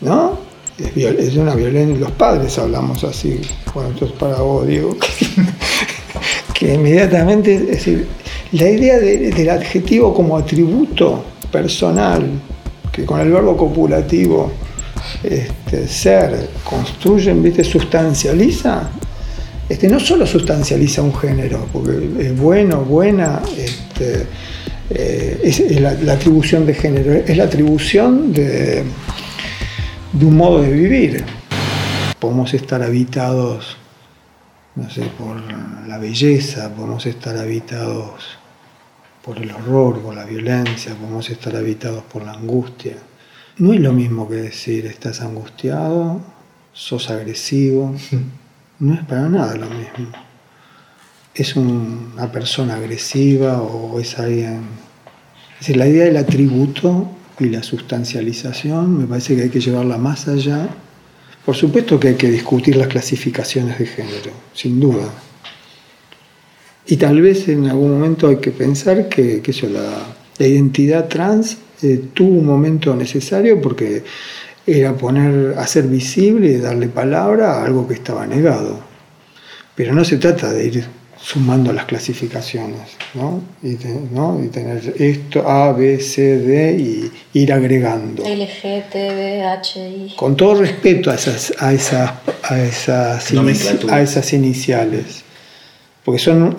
¿no? 0.02 0.38
Es, 0.78 0.94
de 1.34 1.40
una 1.40 1.56
violencia, 1.56 1.98
los 1.98 2.12
padres 2.12 2.60
hablamos 2.60 3.02
así, 3.06 3.40
bueno, 3.74 3.92
entonces 3.92 4.18
para 4.20 4.42
vos 4.42 4.68
digo, 4.68 4.98
que, 6.54 6.74
inmediatamente, 6.74 7.56
es 7.56 7.68
decir, 7.68 8.08
la 8.52 8.70
idea 8.70 9.00
del 9.00 9.50
adjetivo 9.50 10.14
como 10.14 10.38
atributo 10.38 11.24
personal, 11.50 12.30
que 12.92 13.06
con 13.06 13.22
el 13.22 13.32
verbo 13.32 13.56
copulativo 13.56 14.52
este, 15.24 15.88
ser 15.88 16.50
construyen, 16.66 17.42
¿viste? 17.42 17.64
sustancializa, 17.64 18.90
este, 19.70 19.88
no 19.88 19.98
solo 19.98 20.28
sustancializa 20.28 21.02
un 21.02 21.16
género, 21.16 21.68
porque 21.72 22.10
es 22.20 22.38
bueno, 22.38 22.82
buena, 22.82 23.42
este, 23.58 24.26
eh, 24.90 25.40
es, 25.44 25.82
la, 25.82 26.14
atribución 26.14 26.66
de 26.66 26.74
género, 26.74 27.14
es 27.14 27.38
la 27.38 27.46
atribución 27.46 28.34
de, 28.34 28.84
de 30.14 30.26
un 30.26 30.36
modo 30.36 30.62
de 30.62 30.72
vivir. 30.72 31.24
Podemos 32.20 32.54
estar 32.54 32.82
habitados 32.82 33.78
no 34.78 34.90
sé, 34.92 35.02
por 35.18 35.42
la 35.88 35.98
belleza, 35.98 36.74
podemos 36.74 37.06
estar 37.08 37.36
habitados 37.36 38.38
por 39.24 39.40
el 39.40 39.50
horror, 39.50 40.02
por 40.02 40.16
la 40.16 40.24
violencia, 40.24 40.94
podemos 40.94 41.28
estar 41.32 41.56
habitados 41.56 42.04
por 42.04 42.24
la 42.24 42.34
angustia. 42.34 42.96
No 43.58 43.74
es 43.74 43.80
lo 43.80 43.92
mismo 43.92 44.30
que 44.30 44.36
decir 44.36 44.86
estás 44.86 45.22
angustiado, 45.22 46.22
sos 46.74 47.10
agresivo, 47.10 47.96
no 48.80 48.94
es 48.94 49.04
para 49.06 49.28
nada 49.28 49.56
lo 49.56 49.68
mismo. 49.68 50.27
Es 51.38 51.56
una 51.56 52.32
persona 52.32 52.76
agresiva 52.76 53.62
o 53.62 54.00
es 54.00 54.20
alguien... 54.20 54.62
Es 55.54 55.60
decir, 55.60 55.78
la 55.78 55.88
idea 55.88 56.06
del 56.06 56.18
atributo 56.18 57.10
y 57.40 57.46
la 57.46 57.64
sustancialización 57.64 58.98
me 58.98 59.08
parece 59.08 59.36
que 59.36 59.44
hay 59.44 59.50
que 59.50 59.60
llevarla 59.60 59.98
más 59.98 60.28
allá 60.28 60.68
por 61.48 61.56
supuesto 61.56 61.98
que 61.98 62.10
hay 62.10 62.16
que 62.16 62.30
discutir 62.30 62.76
las 62.76 62.90
clasificaciones 62.90 63.80
de 63.80 63.86
género, 63.86 64.32
sin 64.54 64.82
duda. 64.82 65.08
Y 66.86 66.98
tal 66.98 67.22
vez 67.22 67.48
en 67.48 67.68
algún 67.68 67.90
momento 67.90 68.28
hay 68.28 68.36
que 68.36 68.52
pensar 68.52 69.08
que, 69.08 69.42
la, 69.72 70.46
identidad 70.46 71.08
trans 71.08 71.58
eh, 71.82 72.10
tuvo 72.14 72.32
un 72.40 72.46
momento 72.46 72.94
necesario 72.98 73.62
porque 73.62 74.04
era 74.66 74.94
poner, 74.98 75.58
hacer 75.58 75.88
visible 75.88 76.50
y 76.50 76.58
darle 76.58 76.90
palabra 76.90 77.54
a 77.54 77.64
algo 77.64 77.88
que 77.88 77.94
estaba 77.94 78.28
negado. 78.28 78.82
Pero 79.74 79.94
no 79.94 80.04
se 80.04 80.18
trata 80.18 80.52
de 80.52 80.68
ir 80.68 80.86
sumando 81.20 81.74
las 81.74 81.86
clasificaciones, 81.86 82.96
¿no? 83.14 83.42
Y, 83.64 83.76
tener 83.76 84.94
esto 84.98 85.48
A, 85.48 85.74
B, 85.74 86.00
C, 86.00 86.38
D 86.38 86.78
y 86.78 87.40
ir 87.40 87.54
agregando. 87.54 88.24
L, 88.24 88.48
G, 88.48 88.84
T, 88.90 89.16
B, 89.16 89.44
H, 89.44 89.80
I. 89.80 90.14
Con 90.16 90.36
todo 90.36 90.56
respeto 90.56 91.10
a 91.12 91.16
esas, 91.16 91.54
a 91.60 91.74
esas, 91.74 92.12
a 92.44 92.60
esas, 92.60 93.34
a 93.90 94.02
esas 94.02 94.34
iniciales, 94.34 95.24
porque 96.06 96.20
son, 96.20 96.56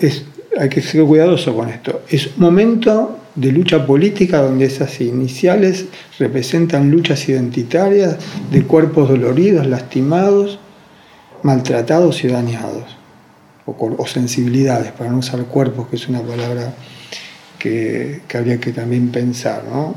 hay 0.58 0.68
que 0.68 0.82
ser 0.82 1.04
cuidadoso 1.04 1.54
con 1.54 1.68
esto. 1.68 2.02
Es 2.08 2.26
un 2.26 2.42
momento 2.42 3.18
de 3.34 3.52
lucha 3.52 3.86
política 3.86 4.42
donde 4.42 4.66
esas 4.66 5.00
iniciales 5.00 5.86
representan 6.18 6.90
luchas 6.90 7.28
identitarias 7.28 8.16
de 8.50 8.64
cuerpos 8.64 9.08
doloridos, 9.08 9.66
lastimados, 9.66 10.58
maltratados 11.42 12.24
y 12.24 12.28
dañados 12.28 12.97
o, 13.76 14.06
sensibilidades, 14.06 14.92
para 14.92 15.10
no 15.10 15.18
usar 15.18 15.40
cuerpos, 15.44 15.88
que 15.88 15.96
es 15.96 16.08
una 16.08 16.22
palabra 16.22 16.74
que, 17.58 18.22
habría 18.34 18.58
que 18.58 18.72
también 18.72 19.10
pensar. 19.10 19.64
¿no? 19.64 19.94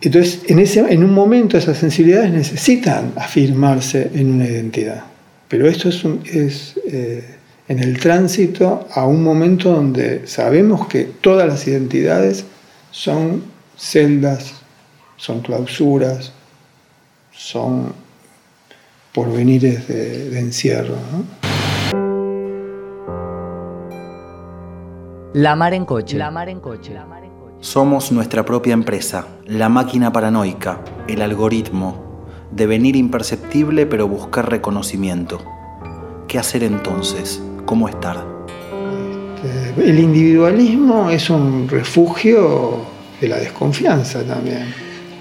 Entonces, 0.00 0.42
en, 0.48 0.58
ese, 0.58 0.80
en 0.80 1.04
un 1.04 1.12
momento 1.12 1.56
esas 1.56 1.78
sensibilidades 1.78 2.32
necesitan 2.32 3.12
afirmarse 3.16 4.10
en 4.14 4.32
una 4.32 4.46
identidad, 4.46 5.04
pero 5.48 5.68
esto 5.68 5.88
es, 5.88 6.04
es 6.24 6.80
eh, 6.86 7.36
en 7.68 7.78
el 7.78 7.98
tránsito 8.00 8.88
a 8.92 9.06
un 9.06 9.22
momento 9.22 9.70
donde 9.70 10.26
sabemos 10.26 10.88
que 10.88 11.04
todas 11.04 11.46
las 11.46 11.66
identidades 11.66 12.44
son 12.90 13.44
celdas, 13.76 14.54
son 15.16 15.40
clausuras, 15.40 16.32
son 17.32 17.92
porvenires 19.12 19.88
de, 19.88 20.38
encierro. 20.38 20.96
La 25.34 25.56
mar 25.56 25.72
en 25.72 25.86
coche. 25.86 26.18
La 26.18 26.30
mar 26.30 26.50
en 26.50 26.60
coche. 26.60 26.92
Somos 27.60 28.12
nuestra 28.12 28.44
propia 28.44 28.74
empresa, 28.74 29.28
la 29.46 29.70
máquina 29.70 30.12
paranoica, 30.12 30.80
el 31.08 31.22
algoritmo, 31.22 32.26
devenir 32.50 32.96
imperceptible 32.96 33.86
pero 33.86 34.06
buscar 34.06 34.50
reconocimiento. 34.50 35.40
¿Qué 36.28 36.38
hacer 36.38 36.62
entonces? 36.64 37.42
¿Cómo 37.64 37.88
estar? 37.88 38.26
Este, 39.42 39.88
el 39.88 40.00
individualismo 40.00 41.08
es 41.08 41.30
un 41.30 41.66
refugio 41.66 42.84
de 43.18 43.28
la 43.28 43.38
desconfianza 43.38 44.22
también. 44.24 44.66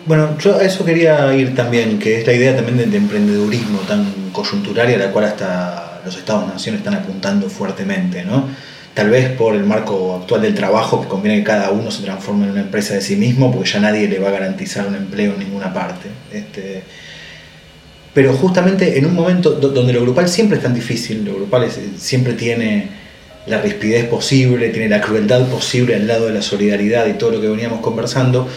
Bueno, 0.06 0.38
yo 0.40 0.58
a 0.58 0.64
eso 0.64 0.84
quería 0.84 1.34
ir 1.34 1.56
también, 1.56 1.98
que 2.00 2.20
es 2.20 2.28
la 2.28 2.34
idea 2.34 2.54
también 2.54 2.92
de 2.92 2.98
emprendedurismo 2.98 3.80
tan 3.88 4.32
coyuntural 4.34 4.90
y 4.90 4.96
a 4.96 4.98
la 4.98 5.12
cual 5.12 5.24
hasta 5.24 6.02
los 6.04 6.18
estados-nación 6.18 6.76
están 6.76 6.96
apuntando 6.96 7.48
fuertemente, 7.50 8.26
¿no? 8.26 8.50
Tal 8.94 9.10
vez 9.10 9.30
por 9.30 9.56
el 9.56 9.64
marco 9.64 10.16
actual 10.16 10.42
del 10.42 10.56
trabajo, 10.56 11.02
que 11.02 11.08
conviene 11.08 11.40
que 11.40 11.44
cada 11.46 11.72
uno 11.72 11.92
se 11.92 12.04
transforme 12.04 12.46
en 12.46 12.52
una 12.52 12.62
empresa 12.62 12.94
de 12.94 13.02
sí 13.02 13.16
mismo, 13.16 13.52
porque 13.52 13.70
ya 13.70 13.80
nadie 13.80 14.08
le 14.08 14.20
va 14.20 14.30
a 14.30 14.32
garantizar 14.32 14.88
un 14.88 14.96
empleo 14.96 15.34
en 15.34 15.40
ninguna 15.40 15.74
parte. 15.74 16.10
Este, 16.32 16.84
pero 18.14 18.34
justamente 18.34 18.98
en 18.98 19.06
un 19.06 19.16
momento 19.16 19.52
donde 19.52 19.94
lo 19.94 20.02
grupal 20.02 20.28
siempre 20.28 20.58
es 20.58 20.64
tan 20.64 20.74
difícil, 20.74 21.24
lo 21.24 21.36
grupal 21.36 21.70
siempre 21.98 22.34
tiene 22.34 22.90
la 23.48 23.62
rispidez 23.62 24.06
posible, 24.06 24.70
tiene 24.70 24.90
la 24.90 25.02
crueldad 25.02 25.48
posible 25.48 25.96
al 25.96 26.08
lado 26.08 26.28
de 26.28 26.34
la 26.34 26.42
solidaridad 26.42 27.08
y 27.08 27.14
todo 27.14 27.32
lo 27.32 27.42
que 27.42 27.48
veníamos 27.48 27.80
conversando, 27.80 28.48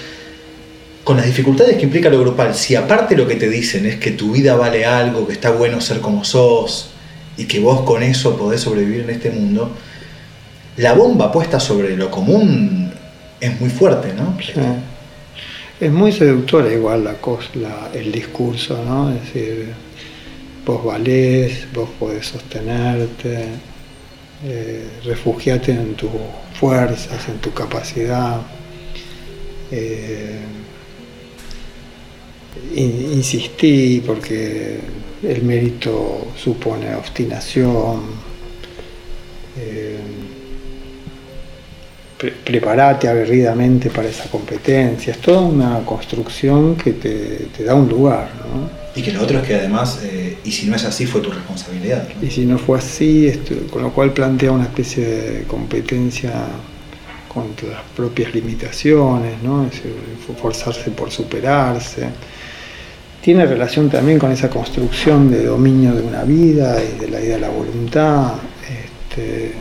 con 1.04 1.16
las 1.18 1.26
dificultades 1.26 1.76
que 1.76 1.82
implica 1.84 2.08
lo 2.10 2.18
grupal, 2.20 2.54
si 2.54 2.74
aparte 2.74 3.16
lo 3.16 3.28
que 3.28 3.36
te 3.36 3.48
dicen 3.48 3.86
es 3.86 3.96
que 3.96 4.10
tu 4.10 4.32
vida 4.32 4.56
vale 4.56 4.86
algo, 4.86 5.26
que 5.26 5.34
está 5.34 5.50
bueno 5.50 5.80
ser 5.80 6.00
como 6.00 6.24
sos 6.24 6.90
y 7.36 7.44
que 7.44 7.60
vos 7.60 7.82
con 7.82 8.02
eso 8.02 8.36
podés 8.36 8.62
sobrevivir 8.62 9.02
en 9.02 9.10
este 9.10 9.30
mundo, 9.30 9.70
la 10.76 10.92
bomba 10.92 11.30
puesta 11.30 11.60
sobre 11.60 11.96
lo 11.96 12.10
común 12.10 12.90
es 13.40 13.60
muy 13.60 13.70
fuerte, 13.70 14.12
¿no? 14.12 14.36
Es 15.80 15.92
muy 15.92 16.12
seductora 16.12 16.72
igual 16.72 17.04
la, 17.04 17.16
la, 17.54 17.90
el 17.92 18.10
discurso, 18.10 18.82
¿no? 18.84 19.10
Es 19.10 19.20
decir, 19.22 19.72
vos 20.64 20.84
valés, 20.84 21.66
vos 21.72 21.90
podés 21.98 22.26
sostenerte, 22.26 23.44
eh, 24.44 24.88
refugiate 25.04 25.72
en 25.72 25.94
tus 25.94 26.10
fuerzas, 26.58 27.28
en 27.28 27.38
tu 27.38 27.52
capacidad. 27.52 28.40
Eh, 29.70 30.40
insistí 32.76 34.02
porque 34.04 34.80
el 35.22 35.42
mérito 35.42 36.28
supone 36.36 36.94
obstinación. 36.94 38.02
Eh, 39.56 39.98
preparate 42.32 43.08
aguerridamente 43.08 43.90
para 43.90 44.08
esa 44.08 44.24
competencia. 44.30 45.12
Es 45.12 45.20
toda 45.20 45.40
una 45.40 45.80
construcción 45.84 46.76
que 46.76 46.92
te, 46.92 47.64
da 47.64 47.74
un 47.74 47.88
lugar. 47.88 48.28
Y 48.96 49.02
que 49.02 49.12
lo 49.12 49.22
otro 49.22 49.38
es 49.40 49.46
que 49.46 49.56
además, 49.56 50.00
eh, 50.04 50.38
y 50.44 50.52
si 50.52 50.66
no 50.66 50.76
es 50.76 50.84
así, 50.84 51.06
fue 51.06 51.20
tu 51.20 51.30
responsabilidad. 51.30 52.06
Y 52.22 52.30
si 52.30 52.46
no 52.46 52.58
fue 52.58 52.78
así, 52.78 53.32
con 53.70 53.82
lo 53.82 53.92
cual 53.92 54.12
plantea 54.12 54.52
una 54.52 54.64
especie 54.64 55.04
de 55.04 55.42
competencia 55.44 56.32
contra 57.28 57.68
las 57.68 57.82
propias 57.96 58.32
limitaciones, 58.32 59.42
¿no? 59.42 59.68
forzarse 60.40 60.90
por 60.92 61.10
superarse. 61.10 62.06
Tiene 63.20 63.46
relación 63.46 63.90
también 63.90 64.18
con 64.18 64.30
esa 64.30 64.48
construcción 64.48 65.30
de 65.30 65.46
dominio 65.46 65.94
de 65.94 66.02
una 66.02 66.22
vida 66.22 66.76
y 66.80 67.00
de 67.00 67.08
la 67.08 67.20
idea 67.20 67.34
de 67.36 67.40
la 67.40 67.48
voluntad. 67.48 68.34
Este, 68.62 69.52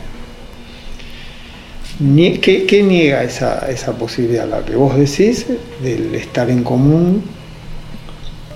¿Qué, 1.96 2.82
niega 2.84 3.22
esa, 3.22 3.70
esa, 3.70 3.92
posibilidad? 3.92 4.48
La 4.48 4.64
que 4.64 4.74
vos 4.74 4.96
decís, 4.96 5.46
del 5.80 6.12
estar 6.16 6.50
en 6.50 6.64
común, 6.64 7.22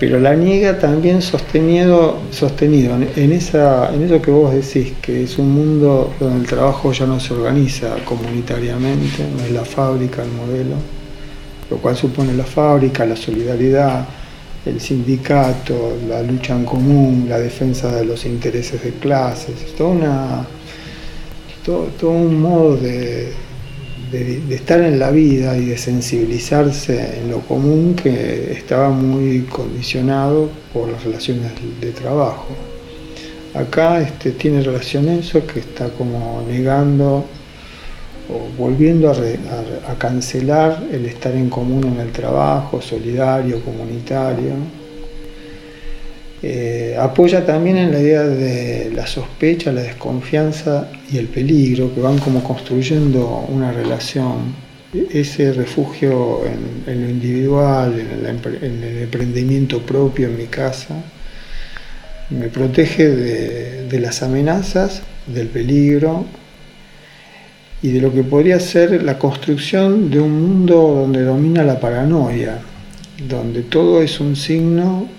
pero 0.00 0.18
la 0.18 0.34
niega 0.34 0.80
también 0.80 1.22
sostenido, 1.22 2.18
sostenido 2.32 2.96
en, 2.96 3.32
esa, 3.32 3.94
en 3.94 4.02
eso 4.02 4.20
que 4.20 4.32
vos 4.32 4.52
decís, 4.52 4.92
que 5.00 5.22
es 5.22 5.38
un 5.38 5.52
mundo 5.52 6.12
donde 6.18 6.40
el 6.40 6.46
trabajo 6.46 6.92
ya 6.92 7.06
no 7.06 7.20
se 7.20 7.32
organiza 7.32 7.94
comunitariamente, 8.04 9.24
no 9.36 9.44
es 9.44 9.52
la 9.52 9.64
fábrica 9.64 10.24
el 10.24 10.32
modelo, 10.32 10.74
lo 11.70 11.76
cual 11.76 11.96
supone 11.96 12.34
la 12.34 12.44
fábrica, 12.44 13.06
la 13.06 13.16
solidaridad, 13.16 14.04
el 14.66 14.80
sindicato, 14.80 15.96
la 16.08 16.22
lucha 16.22 16.56
en 16.56 16.64
común, 16.64 17.26
la 17.28 17.38
defensa 17.38 17.94
de 17.94 18.04
los 18.04 18.24
intereses 18.24 18.82
de 18.82 18.90
clases, 18.94 19.76
toda 19.76 19.90
una 19.90 20.46
todo, 21.64 22.10
un 22.10 22.40
modo 22.40 22.76
de, 22.76 23.32
estar 24.50 24.80
en 24.80 24.98
la 24.98 25.10
vida 25.10 25.56
y 25.56 25.66
de 25.66 25.78
sensibilizarse 25.78 27.20
en 27.20 27.30
lo 27.30 27.40
común 27.40 27.94
que 27.94 28.52
estaba 28.52 28.88
muy 28.88 29.42
condicionado 29.42 30.48
por 30.72 30.88
las 30.88 31.04
relaciones 31.04 31.52
de 31.80 31.90
trabajo. 31.92 32.46
Acá 33.54 34.00
este, 34.00 34.32
tiene 34.32 34.62
relación 34.62 35.08
eso 35.08 35.46
que 35.46 35.60
está 35.60 35.88
como 35.90 36.42
negando 36.48 37.24
o 38.28 38.62
volviendo 38.62 39.10
a, 39.10 39.94
cancelar 39.98 40.84
el 40.92 41.06
estar 41.06 41.34
en 41.34 41.48
común 41.48 41.84
en 41.84 42.00
el 42.00 42.12
trabajo, 42.12 42.80
solidario, 42.80 43.62
comunitario. 43.64 44.52
Eh, 46.40 46.96
apoya 46.98 47.44
también 47.44 47.76
en 47.76 47.90
la 47.90 48.00
idea 48.00 48.22
de 48.22 48.92
la 48.94 49.06
sospecha, 49.06 49.72
la 49.72 49.82
desconfianza 49.82 50.88
y 51.10 51.18
el 51.18 51.26
peligro, 51.26 51.92
que 51.92 52.00
van 52.00 52.18
como 52.18 52.44
construyendo 52.44 53.46
una 53.48 53.72
relación. 53.72 54.68
Ese 55.12 55.52
refugio 55.52 56.40
en, 56.86 57.02
lo 57.02 57.10
individual, 57.10 57.98
en 57.98 58.82
el, 58.82 59.02
emprendimiento 59.02 59.82
propio 59.82 60.28
en 60.28 60.38
mi 60.38 60.46
casa, 60.46 60.94
me 62.30 62.48
protege 62.48 63.08
de, 63.08 64.00
las 64.00 64.22
amenazas, 64.22 65.02
del 65.26 65.48
peligro 65.48 66.24
y 67.82 67.90
de 67.90 68.00
lo 68.00 68.12
que 68.14 68.22
podría 68.22 68.60
ser 68.60 69.02
la 69.02 69.18
construcción 69.18 70.10
de 70.10 70.20
un 70.20 70.40
mundo 70.40 71.00
donde 71.00 71.22
domina 71.22 71.64
la 71.64 71.80
paranoia, 71.80 72.60
donde 73.28 73.62
todo 73.62 74.00
es 74.00 74.20
un 74.20 74.36
signo 74.36 75.17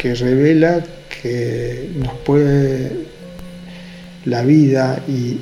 que 0.00 0.14
revela 0.14 0.82
que 1.22 1.90
nos 1.96 2.14
puede 2.24 2.90
la 4.24 4.40
vida 4.40 4.98
y, 5.06 5.38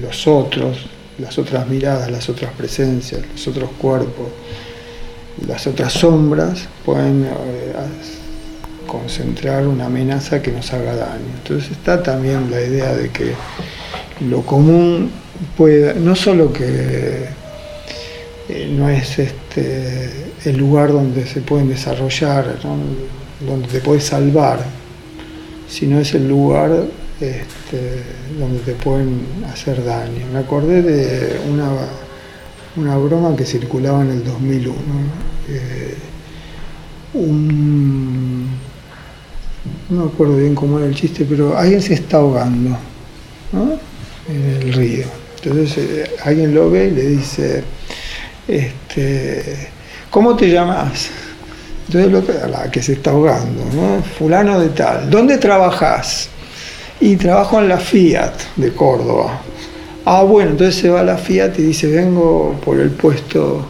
los 0.00 0.26
otros, 0.28 0.86
las 1.18 1.36
otras 1.38 1.66
miradas, 1.66 2.10
las 2.10 2.28
otras 2.28 2.52
presencias, 2.52 3.22
los 3.32 3.48
otros 3.48 3.70
cuerpos, 3.78 4.28
las 5.48 5.66
otras 5.66 5.92
sombras 5.92 6.68
pueden 6.84 7.24
eh, 7.24 7.28
concentrar 8.86 9.66
una 9.66 9.86
amenaza 9.86 10.40
que 10.40 10.52
nos 10.52 10.72
haga 10.72 10.94
daño. 10.94 11.26
Entonces 11.42 11.72
está 11.72 12.02
también 12.02 12.50
la 12.50 12.60
idea 12.60 12.94
de 12.94 13.10
que 13.10 13.32
lo 14.28 14.42
común 14.42 15.10
puede, 15.56 15.94
no 15.94 16.14
solo 16.14 16.52
que 16.52 17.24
eh, 18.48 18.68
no 18.70 18.88
es 18.90 19.18
este, 19.18 20.10
el 20.44 20.56
lugar 20.56 20.92
donde 20.92 21.26
se 21.26 21.40
pueden 21.40 21.68
desarrollar, 21.68 22.58
donde 23.40 23.68
te 23.68 23.80
puedes 23.80 24.04
salvar, 24.04 24.64
sino 25.68 25.98
es 25.98 26.14
el 26.14 26.28
lugar 26.28 26.70
este, 27.20 28.02
donde 28.38 28.58
te 28.60 28.72
pueden 28.74 29.26
hacer 29.50 29.84
daño. 29.84 30.26
Me 30.32 30.40
acordé 30.40 30.82
de 30.82 31.40
una, 31.48 31.70
una 32.76 32.96
broma 32.96 33.36
que 33.36 33.44
circulaba 33.44 34.02
en 34.02 34.10
el 34.10 34.24
2001. 34.24 34.74
Eh, 35.48 35.96
no 39.90 40.04
me 40.04 40.10
acuerdo 40.10 40.36
bien 40.36 40.54
cómo 40.54 40.78
era 40.78 40.88
el 40.88 40.94
chiste, 40.94 41.24
pero 41.28 41.56
alguien 41.56 41.80
se 41.80 41.94
está 41.94 42.18
ahogando 42.18 42.76
en 44.28 44.44
el 44.44 44.72
río. 44.72 45.06
Entonces 45.42 45.78
eh, 45.78 46.10
alguien 46.24 46.54
lo 46.54 46.70
ve 46.70 46.88
y 46.88 46.90
le 46.90 47.02
dice, 47.02 47.62
este, 48.48 49.68
¿cómo 50.10 50.34
te 50.36 50.50
llamas? 50.50 51.10
Entonces 51.88 52.50
la 52.50 52.70
que 52.70 52.82
se 52.82 52.94
está 52.94 53.10
ahogando, 53.10 53.62
fulano 54.18 54.60
de 54.60 54.70
tal, 54.70 55.10
¿dónde 55.10 55.38
trabajas? 55.38 56.30
y 57.00 57.16
trabajo 57.16 57.60
en 57.60 57.68
la 57.68 57.78
Fiat 57.78 58.32
de 58.56 58.72
Córdoba. 58.72 59.40
Ah, 60.04 60.22
bueno, 60.22 60.52
entonces 60.52 60.76
se 60.76 60.88
va 60.88 61.00
a 61.00 61.04
la 61.04 61.16
Fiat 61.16 61.58
y 61.58 61.62
dice, 61.62 61.86
vengo 61.86 62.58
por 62.64 62.78
el 62.78 62.90
puesto 62.90 63.66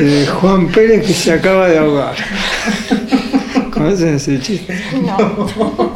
de, 0.00 0.26
Juan 0.26 0.68
Pérez 0.68 1.06
que 1.06 1.12
se 1.12 1.32
acaba 1.32 1.68
de 1.68 1.78
ahogar. 1.78 2.14
¿Conocen 3.72 4.16
ese 4.16 4.40
chiste? 4.40 4.78
No. 5.02 5.46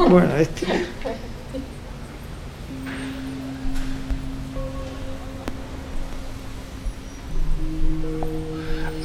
Bueno, 0.09 0.35
este... 0.37 0.67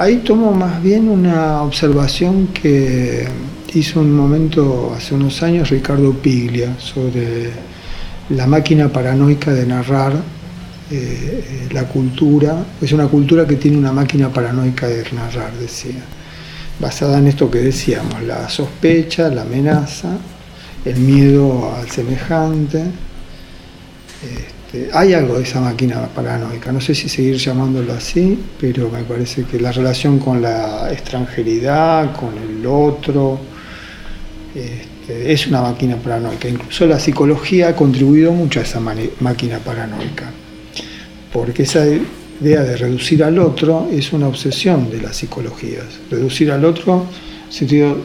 Ahí 0.02 0.16
tomo 0.16 0.50
más 0.50 0.82
bien 0.82 1.08
una 1.08 1.62
observación 1.62 2.48
que 2.48 3.24
hizo 3.72 4.00
un 4.00 4.12
momento, 4.16 4.92
hace 4.96 5.14
unos 5.14 5.40
años, 5.44 5.70
Ricardo 5.70 6.12
Piglia 6.12 6.74
sobre 6.76 7.50
la 8.30 8.48
máquina 8.48 8.88
paranoica 8.88 9.52
de 9.52 9.64
narrar 9.64 10.14
eh, 10.90 11.68
la 11.70 11.84
cultura. 11.84 12.64
Es 12.80 12.90
una 12.90 13.06
cultura 13.06 13.46
que 13.46 13.54
tiene 13.54 13.78
una 13.78 13.92
máquina 13.92 14.28
paranoica 14.28 14.88
de 14.88 15.04
narrar, 15.12 15.52
decía, 15.52 16.02
basada 16.80 17.18
en 17.18 17.28
esto 17.28 17.48
que 17.48 17.58
decíamos, 17.58 18.24
la 18.24 18.48
sospecha, 18.48 19.28
la 19.28 19.42
amenaza, 19.42 20.18
el 20.84 20.96
miedo 20.96 21.76
al 21.76 21.88
semejante. 21.88 22.86
Este, 24.72 24.88
hay 24.92 25.12
algo 25.12 25.36
de 25.36 25.42
esa 25.44 25.60
máquina 25.60 26.08
paranoica, 26.08 26.72
no 26.72 26.80
sé 26.80 26.94
si 26.94 27.08
seguir 27.08 27.36
llamándolo 27.36 27.92
así, 27.92 28.38
pero 28.58 28.88
me 28.88 29.02
parece 29.02 29.44
que 29.44 29.60
la 29.60 29.70
relación 29.70 30.18
con 30.18 30.40
la 30.40 30.90
extranjeridad, 30.90 32.16
con 32.16 32.30
el 32.38 32.66
otro, 32.66 33.38
este, 34.54 35.32
es 35.32 35.46
una 35.46 35.62
máquina 35.62 35.96
paranoica. 35.96 36.48
Incluso 36.48 36.86
la 36.86 36.98
psicología 36.98 37.68
ha 37.68 37.76
contribuido 37.76 38.32
mucho 38.32 38.60
a 38.60 38.62
esa 38.62 38.80
máquina 38.80 39.58
paranoica, 39.58 40.30
porque 41.32 41.64
esa 41.64 41.84
idea 41.86 42.62
de 42.62 42.76
reducir 42.76 43.22
al 43.22 43.38
otro 43.38 43.88
es 43.92 44.12
una 44.12 44.28
obsesión 44.28 44.90
de 44.90 45.02
las 45.02 45.16
psicologías. 45.16 45.84
Reducir 46.10 46.50
al 46.50 46.64
otro, 46.64 47.06
en 47.46 47.52
sentido 47.52 47.98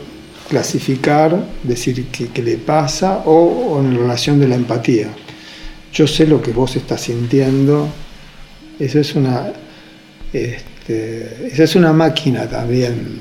clasificar, 0.49 1.45
decir 1.63 2.07
qué, 2.07 2.41
le 2.41 2.57
pasa, 2.57 3.23
o, 3.25 3.79
en 3.79 3.97
relación 3.97 4.39
de 4.39 4.47
la 4.47 4.55
empatía. 4.55 5.09
Yo 5.97 6.05
sé 6.05 6.27
lo 6.27 6.39
que 6.39 6.51
vos 6.51 6.75
estás 6.75 7.01
sintiendo, 7.01 7.89
eso 8.79 8.99
es 8.99 9.15
una, 9.15 9.51
este, 10.31 11.47
esa 11.51 11.63
es 11.63 11.75
una 11.75 11.91
máquina 11.91 12.47
también 12.47 13.17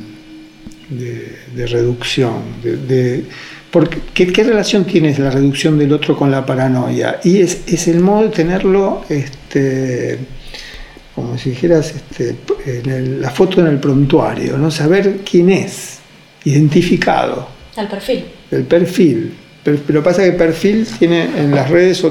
de, 0.91 1.67
reducción. 1.69 2.43
De, 2.63 3.25
porque, 3.71 4.01
¿qué, 4.13 4.45
relación 4.45 4.85
tiene 4.85 5.19
la 5.19 5.31
reducción 5.31 5.79
del 5.79 5.91
otro 5.91 6.19
con 6.19 6.31
la 6.31 6.45
paranoia? 6.45 7.19
Y 7.25 7.41
es, 7.41 7.89
el 7.89 8.01
modo 8.01 8.25
de 8.25 8.29
tenerlo, 8.29 9.07
este, 9.09 10.19
como 11.15 11.39
si 11.39 11.51
dijeras, 11.51 11.95
este, 11.95 12.37
en 12.67 13.23
la 13.23 13.31
foto 13.31 13.63
en 13.63 13.69
el 13.69 13.79
prontuario, 13.79 14.59
¿no? 14.59 14.71
saber 14.71 15.21
quién 15.25 15.49
es, 15.49 16.01
identificado. 16.45 17.49
El 17.75 17.89
perfil. 17.89 18.25
El 18.51 18.65
perfil. 18.65 19.33
Pero, 19.65 19.79
pero 19.87 20.03
pasa 20.03 20.25
que 20.25 20.33
perfil 20.33 20.87
tiene 20.99 21.23
en 21.39 21.53
las 21.53 21.71
redes 21.71 22.05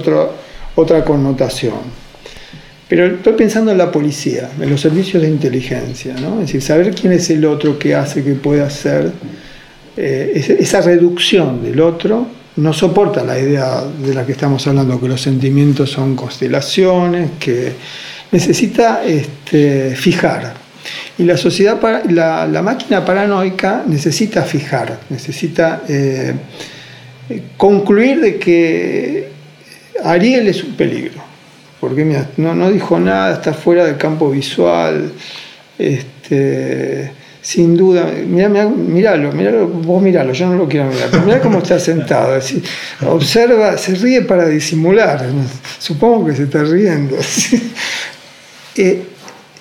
otra 0.75 1.03
connotación. 1.03 2.05
Pero 2.87 3.07
estoy 3.07 3.33
pensando 3.33 3.71
en 3.71 3.79
la 3.79 3.91
policía, 3.91 4.51
en 4.59 4.69
los 4.69 4.79
servicios 4.79 5.23
de 5.23 5.29
inteligencia, 5.29 6.13
¿no? 6.15 6.35
Es 6.35 6.47
decir, 6.47 6.61
saber 6.61 6.93
quién 6.93 7.13
es 7.13 7.29
el 7.31 7.43
otro 7.45 7.79
que 7.79 7.95
hace 7.95 8.23
que 8.23 8.35
pueda 8.35 8.67
hacer 8.67 9.11
eh, 9.97 10.57
esa 10.59 10.81
reducción 10.81 11.63
del 11.63 11.79
otro 11.79 12.27
no 12.57 12.73
soporta 12.73 13.23
la 13.23 13.39
idea 13.39 13.83
de 13.83 14.13
la 14.13 14.25
que 14.25 14.33
estamos 14.33 14.65
hablando, 14.67 14.99
que 14.99 15.07
los 15.07 15.21
sentimientos 15.21 15.89
son 15.89 16.15
constelaciones, 16.15 17.31
que 17.39 17.73
necesita 18.31 19.03
este, 19.05 19.95
fijar. 19.95 20.53
Y 21.17 21.23
la 21.23 21.37
sociedad, 21.37 21.79
la, 22.09 22.45
la, 22.45 22.61
máquina 22.61 23.03
paranoica 23.03 23.83
necesita 23.87 24.43
fijar, 24.43 24.99
necesita 25.09 25.83
eh, 25.89 26.33
concluir 27.57 28.21
de 28.21 28.37
que 28.37 29.34
Ariel 30.03 30.47
es 30.47 30.63
un 30.63 30.73
peligro, 30.75 31.21
porque 31.79 32.05
no, 32.37 32.55
no 32.55 32.71
dijo 32.71 32.99
nada, 32.99 33.33
está 33.33 33.53
fuera 33.53 33.85
del 33.85 33.97
campo 33.97 34.29
visual. 34.29 35.11
Este, 35.77 37.11
sin 37.45 37.77
duda, 37.77 38.11
mirá, 38.25 38.49
miralo, 38.49 39.31
miralo, 39.31 39.67
vos 39.67 40.01
miralo, 40.01 40.33
yo 40.33 40.47
no 40.47 40.55
lo 40.55 40.67
quiero 40.67 40.87
mirar, 40.87 41.09
pero 41.11 41.23
mirá 41.23 41.39
cómo 41.41 41.59
está 41.59 41.79
sentado, 41.79 42.39
observa, 43.07 43.77
se 43.77 43.93
ríe 43.93 44.23
para 44.23 44.47
disimular, 44.47 45.23
supongo 45.77 46.25
que 46.25 46.35
se 46.35 46.43
está 46.43 46.63
riendo. 46.63 47.15
Eh, 48.77 49.03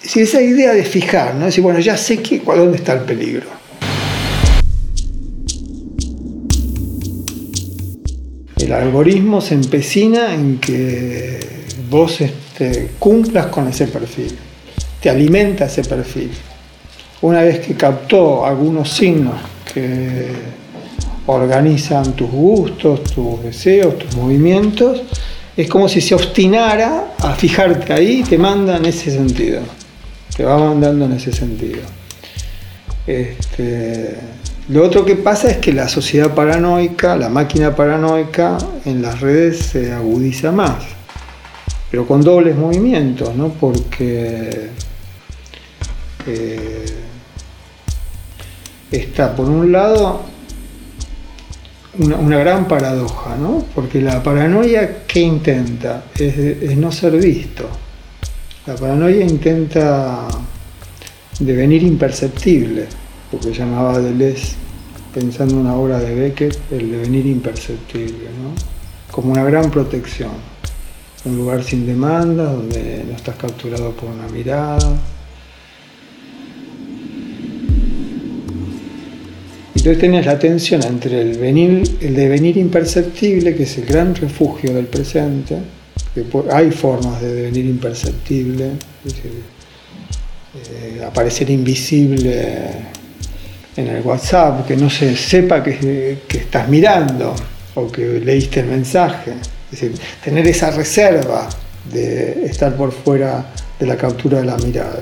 si 0.03 0.23
esa 0.23 0.41
idea 0.41 0.73
de 0.73 0.83
fijar, 0.83 1.37
¿no? 1.37 1.47
bueno, 1.63 1.79
ya 1.79 1.97
sé 1.97 2.21
que, 2.21 2.41
dónde 2.45 2.79
está 2.79 2.95
el 2.95 3.03
peligro. 3.03 3.47
El 8.65 8.73
algoritmo 8.73 9.43
se 9.43 9.53
empecina 9.53 10.33
en 10.33 10.59
que 10.59 11.39
vos 11.91 12.23
este, 12.23 12.93
cumplas 12.99 13.49
con 13.49 13.69
ese 13.69 13.89
perfil, 13.89 14.35
te 15.03 15.11
alimenta 15.11 15.67
ese 15.67 15.85
perfil 15.85 16.31
una 17.21 17.43
vez 17.43 17.61
que 17.61 17.75
captó 17.75 18.47
algunos 18.47 18.91
signos 18.91 19.35
que 19.71 20.29
organizan 21.27 22.15
tus 22.15 22.31
gustos, 22.31 23.05
tus 23.05 23.43
deseos, 23.43 23.99
tus 23.99 24.17
movimientos, 24.17 25.03
es 25.55 25.69
como 25.69 25.87
si 25.87 26.01
se 26.01 26.15
obstinara 26.15 27.15
a 27.19 27.35
fijarte 27.35 27.93
ahí 27.93 28.21
y 28.21 28.23
te 28.23 28.39
manda 28.39 28.79
en 28.79 28.87
ese 28.87 29.11
sentido. 29.11 29.61
Te 30.35 30.43
va 30.43 30.59
mandando 30.59 31.05
en 31.05 31.13
ese 31.13 31.33
sentido. 31.33 31.83
Este, 33.07 34.17
lo 34.69 34.85
otro 34.85 35.05
que 35.05 35.17
pasa 35.17 35.51
es 35.51 35.59
que 35.59 35.73
la 35.73 35.89
sociedad 35.89 36.35
paranoica, 36.35 37.17
la 37.17 37.29
máquina 37.29 37.75
paranoica 37.77 38.57
en 38.85 39.03
las 39.03 39.21
redes 39.21 39.59
se 39.59 39.93
agudiza 39.93 40.53
más, 40.53 40.85
pero 41.91 42.07
con 42.07 42.23
dobles 42.23 42.57
movimientos, 42.57 43.35
¿no? 43.35 43.51
Porque 43.51 44.71
eh, 46.27 46.85
está 48.91 49.37
por 49.37 49.49
un 49.49 49.71
lado 49.71 50.35
una, 51.99 52.39
gran 52.39 52.67
paradoja, 52.67 53.37
¿no? 53.37 53.65
Porque 53.75 54.01
la 54.01 54.23
paranoia, 54.23 55.05
¿qué 55.07 55.21
intenta? 55.21 56.05
Es, 56.19 56.77
no 56.77 56.91
ser 56.91 57.13
visto. 57.19 57.69
La 58.67 58.75
paranoia 58.75 59.25
intenta 59.25 60.27
devenir 61.39 61.83
imperceptible, 61.83 62.87
porque 63.35 63.53
llamaba 63.57 63.99
Deleuze, 63.99 64.55
pensando 65.13 65.55
en 65.55 65.61
una 65.61 65.75
obra 65.75 65.99
de 65.99 66.15
Beckett, 66.15 66.57
el 66.71 66.91
devenir 66.91 67.27
imperceptible, 67.27 68.29
¿no? 68.43 68.55
Como 69.13 69.33
una 69.33 69.45
gran 69.45 69.71
protección. 69.71 70.31
Un 71.25 71.37
lugar 71.37 71.63
sin 71.63 71.87
demanda, 71.87 72.45
donde 72.45 73.05
no 73.09 73.17
estás 73.17 73.37
capturado 73.37 73.93
por 73.93 74.11
una 74.11 74.29
mirada, 74.29 74.99
Entonces 79.75 80.01
tenías 80.01 80.25
la 80.25 80.39
tensión 80.39 80.83
entre 80.83 81.21
el, 81.21 81.37
venir, 81.37 81.83
el 82.01 82.15
devenir 82.15 82.57
imperceptible, 82.57 83.55
que 83.55 83.65
es 83.65 83.77
el 83.77 83.85
gran 83.85 84.15
refugio 84.15 84.73
del 84.73 84.87
presente, 84.87 85.59
que 86.15 86.25
hay 86.51 86.71
formas 86.71 87.21
de 87.21 87.35
devenir 87.35 87.67
imperceptible, 87.67 88.71
eh, 90.55 91.05
aparecer 91.05 91.51
invisible 91.51 92.95
en 93.77 93.89
el 93.89 94.03
WhatsApp, 94.03 94.67
que 94.67 94.77
no 94.77 94.89
se 94.89 95.17
sepa 95.17 95.63
que, 95.63 96.19
que 96.29 96.39
estás 96.39 96.69
mirando 96.69 97.35
o 97.75 97.91
que 97.91 98.21
leíste 98.21 98.61
el 98.61 98.67
mensaje. 98.67 99.33
Es 99.73 99.81
decir, 99.81 99.99
tener 100.23 100.47
esa 100.47 100.71
reserva 100.71 101.49
de 101.93 102.47
estar 102.47 102.77
por 102.77 102.93
fuera 102.93 103.47
de 103.79 103.87
la 103.87 103.97
captura 103.97 104.39
de 104.39 104.45
la 104.45 104.57
mirada. 104.57 105.01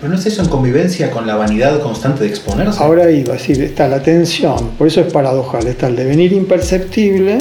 ¿Pero 0.00 0.12
no 0.12 0.18
es 0.18 0.24
eso 0.24 0.42
en 0.42 0.48
convivencia 0.48 1.10
con 1.10 1.26
la 1.26 1.36
vanidad 1.36 1.78
constante 1.80 2.24
de 2.24 2.30
exponerse? 2.30 2.82
Ahora 2.82 3.10
iba, 3.10 3.38
sí, 3.38 3.52
está 3.52 3.86
la 3.86 4.02
tensión, 4.02 4.70
por 4.78 4.86
eso 4.86 5.02
es 5.02 5.12
paradojal, 5.12 5.66
está 5.66 5.88
el 5.88 5.96
devenir 5.96 6.32
imperceptible 6.32 7.38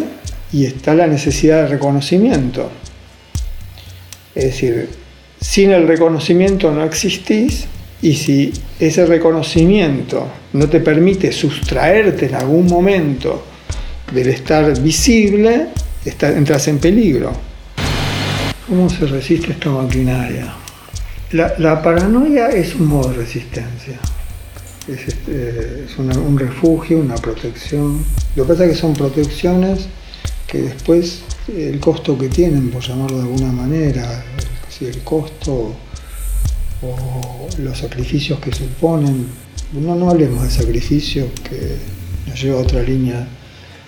y 0.51 0.65
está 0.65 0.93
la 0.93 1.07
necesidad 1.07 1.63
de 1.63 1.67
reconocimiento. 1.67 2.69
Es 4.35 4.45
decir, 4.45 4.89
sin 5.39 5.71
el 5.71 5.87
reconocimiento 5.87 6.71
no 6.71 6.83
existís 6.83 7.65
y 8.01 8.15
si 8.15 8.53
ese 8.79 9.05
reconocimiento 9.05 10.27
no 10.53 10.69
te 10.69 10.79
permite 10.79 11.31
sustraerte 11.31 12.27
en 12.27 12.35
algún 12.35 12.67
momento 12.67 13.43
del 14.13 14.29
estar 14.29 14.79
visible, 14.81 15.67
entras 16.05 16.67
en 16.67 16.79
peligro. 16.79 17.31
¿Cómo 18.67 18.89
se 18.89 19.05
resiste 19.05 19.51
esta 19.51 19.69
maquinaria? 19.69 20.53
La, 21.31 21.81
paranoia 21.81 22.49
es 22.49 22.73
un 22.75 22.87
modo 22.87 23.09
de 23.09 23.17
resistencia, 23.17 23.99
es, 24.87 25.07
este, 25.07 25.85
un 25.99 26.39
refugio, 26.39 26.99
una 26.99 27.15
protección. 27.15 28.03
Lo 28.35 28.43
que 28.43 28.53
pasa 28.53 28.65
es 28.65 28.71
que 28.71 28.77
son 28.77 28.93
protecciones 28.93 29.87
que 30.47 30.61
después 30.61 31.21
el 31.55 31.79
costo 31.79 32.17
que 32.17 32.29
tienen, 32.29 32.71
por 32.71 32.81
llamarlo 32.81 33.17
de 33.17 33.23
alguna 33.23 33.51
manera, 33.51 34.23
el 34.81 34.99
costo 34.99 35.75
o 36.81 37.47
los 37.59 37.77
sacrificios 37.77 38.39
que 38.39 38.53
suponen, 38.53 39.27
no, 39.73 39.95
no 39.95 40.09
hablemos 40.09 40.43
de 40.43 40.49
sacrificios 40.49 41.27
que 41.43 41.77
nos 42.27 42.41
lleva 42.41 42.59
a 42.59 42.63
otra 42.63 42.81
línea, 42.81 43.27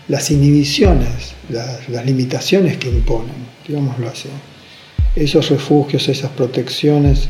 las 0.07 0.29
inhibiciones, 0.31 1.33
las, 1.49 2.05
limitaciones 2.05 2.77
que 2.77 2.89
imponen, 2.89 3.35
digámoslo 3.67 4.09
así 4.09 4.29
esos 5.15 5.49
refugios, 5.49 6.07
esas 6.07 6.31
protecciones 6.31 7.27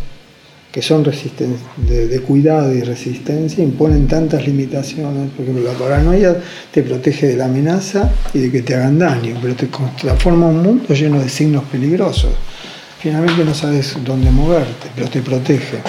que 0.71 0.81
son 0.81 1.03
de, 1.03 2.07
de, 2.07 2.19
cuidado 2.21 2.73
y 2.73 2.81
resistencia, 2.81 3.61
imponen 3.61 4.07
tantas 4.07 4.47
limitaciones. 4.47 5.29
Por 5.31 5.43
ejemplo, 5.43 5.65
la 5.65 5.77
paranoia 5.77 6.37
te 6.71 6.81
protege 6.81 7.27
de 7.27 7.35
la 7.35 7.45
amenaza 7.45 8.09
y 8.33 8.39
de 8.39 8.51
que 8.51 8.61
te 8.61 8.75
hagan 8.75 8.97
daño, 8.97 9.37
pero 9.41 9.53
te 9.53 9.67
transforma 9.99 10.47
un 10.47 10.63
mundo 10.63 10.93
lleno 10.93 11.19
de 11.19 11.27
signos 11.27 11.65
peligrosos. 11.65 12.31
Finalmente 13.01 13.43
no 13.43 13.53
sabes 13.55 13.97
dónde 14.05 14.29
moverte, 14.29 14.91
pero 14.95 15.09
te 15.09 15.21
protege. 15.21 15.79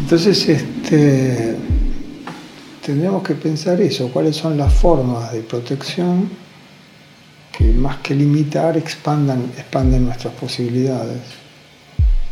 Entonces, 0.00 0.48
este, 0.48 1.56
tendríamos 2.84 3.22
que 3.22 3.34
pensar 3.34 3.80
eso, 3.80 4.10
cuáles 4.10 4.34
son 4.34 4.58
las 4.58 4.74
formas 4.74 5.32
de 5.32 5.40
protección 5.42 6.28
que 7.56 7.72
más 7.72 7.98
que 7.98 8.14
limitar 8.14 8.76
expandan, 8.76 9.52
expanden 9.56 10.06
nuestras 10.06 10.34
posibilidades. 10.34 11.20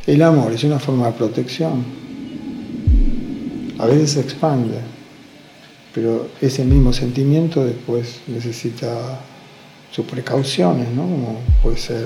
El 0.06 0.20
amor 0.22 0.52
es 0.52 0.64
una 0.64 0.78
forma 0.78 1.06
de 1.06 1.12
protección. 1.12 1.84
A 3.78 3.86
veces 3.86 4.10
se 4.12 4.20
expande, 4.20 4.78
pero 5.94 6.30
ese 6.40 6.64
mismo 6.64 6.92
sentimiento 6.92 7.64
después 7.64 8.20
necesita 8.26 9.20
sus 9.90 10.04
precauciones, 10.04 10.88
¿no? 10.90 11.02
Como 11.02 11.38
puede 11.62 11.78
ser, 11.78 12.04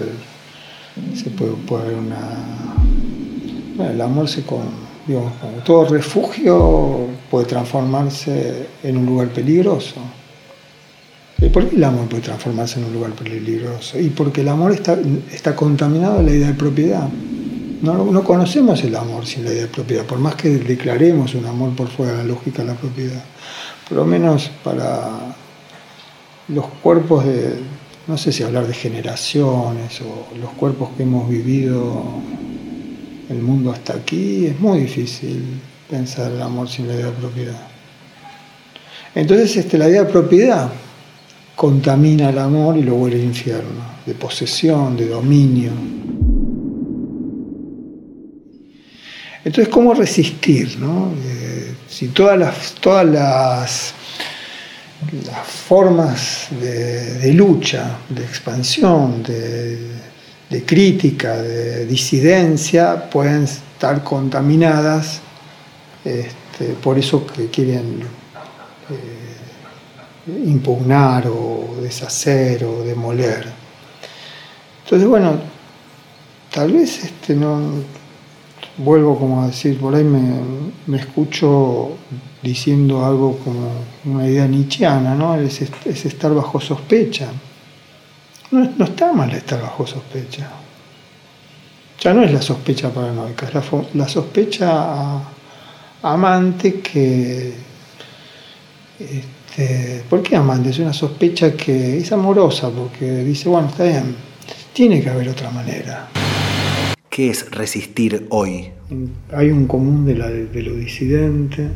se 1.15 1.31
puede, 1.31 1.53
haber 1.83 1.97
una... 1.97 3.91
el 3.91 4.01
amor 4.01 4.29
se 4.29 4.43
con, 4.43 4.63
digamos, 5.07 5.33
como 5.41 5.59
todo 5.59 5.87
refugio 5.87 7.07
puede 7.31 7.47
transformarse 7.47 8.67
en 8.83 8.97
un 8.97 9.07
lugar 9.07 9.29
peligroso. 9.29 9.97
¿Y 11.41 11.49
por 11.51 11.69
qué 11.69 11.77
el 11.77 11.85
amor 11.85 12.09
puede 12.09 12.23
transformarse 12.23 12.81
en 12.81 12.87
un 12.87 12.93
lugar 12.95 13.13
peligroso? 13.13 13.99
Y 13.99 14.11
porque 14.11 14.41
el 14.41 14.49
amor 14.49 14.73
está, 14.73 14.99
está 15.33 15.55
contaminado 15.55 16.19
de 16.19 16.25
la 16.25 16.31
idea 16.33 16.49
de 16.49 16.55
propiedad. 16.55 17.09
No, 17.81 18.05
no, 18.05 18.25
conocemos 18.25 18.83
el 18.83 18.97
amor 18.97 19.25
sin 19.25 19.45
la 19.45 19.53
idea 19.53 19.63
de 19.63 19.69
propiedad, 19.69 20.05
por 20.05 20.19
más 20.19 20.35
que 20.35 20.49
declaremos 20.49 21.35
un 21.35 21.47
amor 21.47 21.77
por 21.77 21.87
fuera 21.87 22.13
de 22.13 22.19
la 22.19 22.25
lógica 22.25 22.63
de 22.63 22.69
la 22.69 22.75
propiedad. 22.75 23.23
Por 23.89 23.99
lo 23.99 24.05
menos 24.05 24.51
para 24.65 25.37
los 26.49 26.67
cuerpos 26.83 27.25
de, 27.25 27.55
no 28.09 28.17
sé 28.17 28.33
si 28.33 28.43
hablar 28.43 28.67
de 28.67 28.73
generaciones 28.73 30.01
o 30.01 30.35
los 30.41 30.51
cuerpos 30.53 30.89
que 30.97 31.03
hemos 31.03 31.29
vivido 31.29 32.03
el 33.29 33.43
mundo 33.43 33.71
hasta 33.71 33.93
aquí, 33.93 34.47
es 34.47 34.59
muy 34.59 34.81
difícil 34.81 35.61
pensar 35.91 36.33
el 36.33 36.41
amor 36.41 36.71
sin 36.71 36.89
la 36.89 36.95
idea 36.95 37.07
de 37.07 37.13
propiedad. 37.13 37.61
Entonces 39.15 39.55
este, 39.59 39.77
la 39.77 39.91
idea 39.91 40.05
de 40.05 40.11
propiedad 40.11 40.71
contamina 41.55 42.31
el 42.31 42.39
amor 42.39 42.79
y 42.79 42.83
lo 42.83 42.95
vuelve 42.95 43.23
infierno, 43.23 43.83
de 44.07 44.15
posesión, 44.15 44.97
de 44.97 45.09
dominio. 45.09 45.73
Entonces, 49.45 49.69
¿cómo 49.73 49.93
resistir? 49.93 50.79
No? 50.79 51.13
Eh, 51.27 51.75
si 51.89 52.09
todas 52.09 52.39
las, 52.39 52.75
todas 52.75 53.07
las 53.07 53.95
las 55.27 55.47
formas 55.47 56.49
de, 56.51 57.33
lucha, 57.33 57.99
de 58.09 58.25
expansión, 58.25 59.23
de, 59.23 60.65
crítica, 60.65 61.37
de 61.37 61.87
disidencia, 61.87 63.09
pueden 63.09 63.45
estar 63.45 64.03
contaminadas 64.03 65.21
este, 66.05 66.75
por 66.83 66.99
eso 66.99 67.27
que 67.27 67.49
quieren 67.49 68.01
eh, 68.91 70.39
impugnar 70.47 71.27
o 71.29 71.77
deshacer 71.81 72.65
o 72.65 72.83
demoler. 72.83 73.47
Entonces, 74.85 75.09
bueno, 75.09 75.39
tal 76.53 76.73
vez 76.73 77.05
este, 77.05 77.35
no, 77.35 77.61
vuelvo 78.79 79.19
como 79.19 79.43
a 79.43 79.47
decir, 79.49 79.79
por 79.79 79.95
ahí 79.95 80.05
me, 80.05 80.97
escucho 80.97 81.91
diciendo 82.43 83.05
algo 83.05 83.39
como 83.39 83.71
una 84.05 84.27
idea 84.27 84.47
nietzscheana, 84.47 85.15
¿no? 85.15 85.35
Es, 85.35 85.61
estar 85.61 86.33
bajo 86.35 86.61
sospecha. 86.61 87.29
No, 88.51 88.85
está 88.85 89.13
mal 89.13 89.31
estar 89.33 89.61
bajo 89.61 89.87
sospecha. 89.87 90.49
Ya 92.01 92.15
no 92.15 92.23
es 92.23 92.33
la 92.33 92.41
sospecha 92.41 92.91
paranoica, 92.91 93.49
es 93.49 93.95
la, 93.95 94.09
sospecha 94.09 95.21
amante 96.03 96.81
que... 96.81 97.53
Este, 98.99 100.05
¿Por 100.09 100.23
qué 100.23 100.37
amante? 100.37 100.71
Es 100.71 100.79
una 100.79 100.93
sospecha 100.93 101.53
que 101.55 101.99
es 101.99 102.13
amorosa, 102.13 102.71
porque 102.71 103.25
dice, 103.25 103.49
bueno, 103.49 103.69
está 103.69 103.85
bien, 103.85 104.15
tiene 104.73 105.03
que 105.03 105.11
haber 105.11 105.29
otra 105.29 105.51
manera. 105.51 106.09
¿Qué 107.19 107.31
es 107.31 107.51
resistir 107.51 108.29
hoy? 108.29 108.69
Hay 109.33 109.51
un 109.51 109.67
común 109.67 110.07
de, 110.07 110.15
la, 110.15 110.29
de 110.29 110.63
lo 110.63 110.77
disidente 110.77 111.67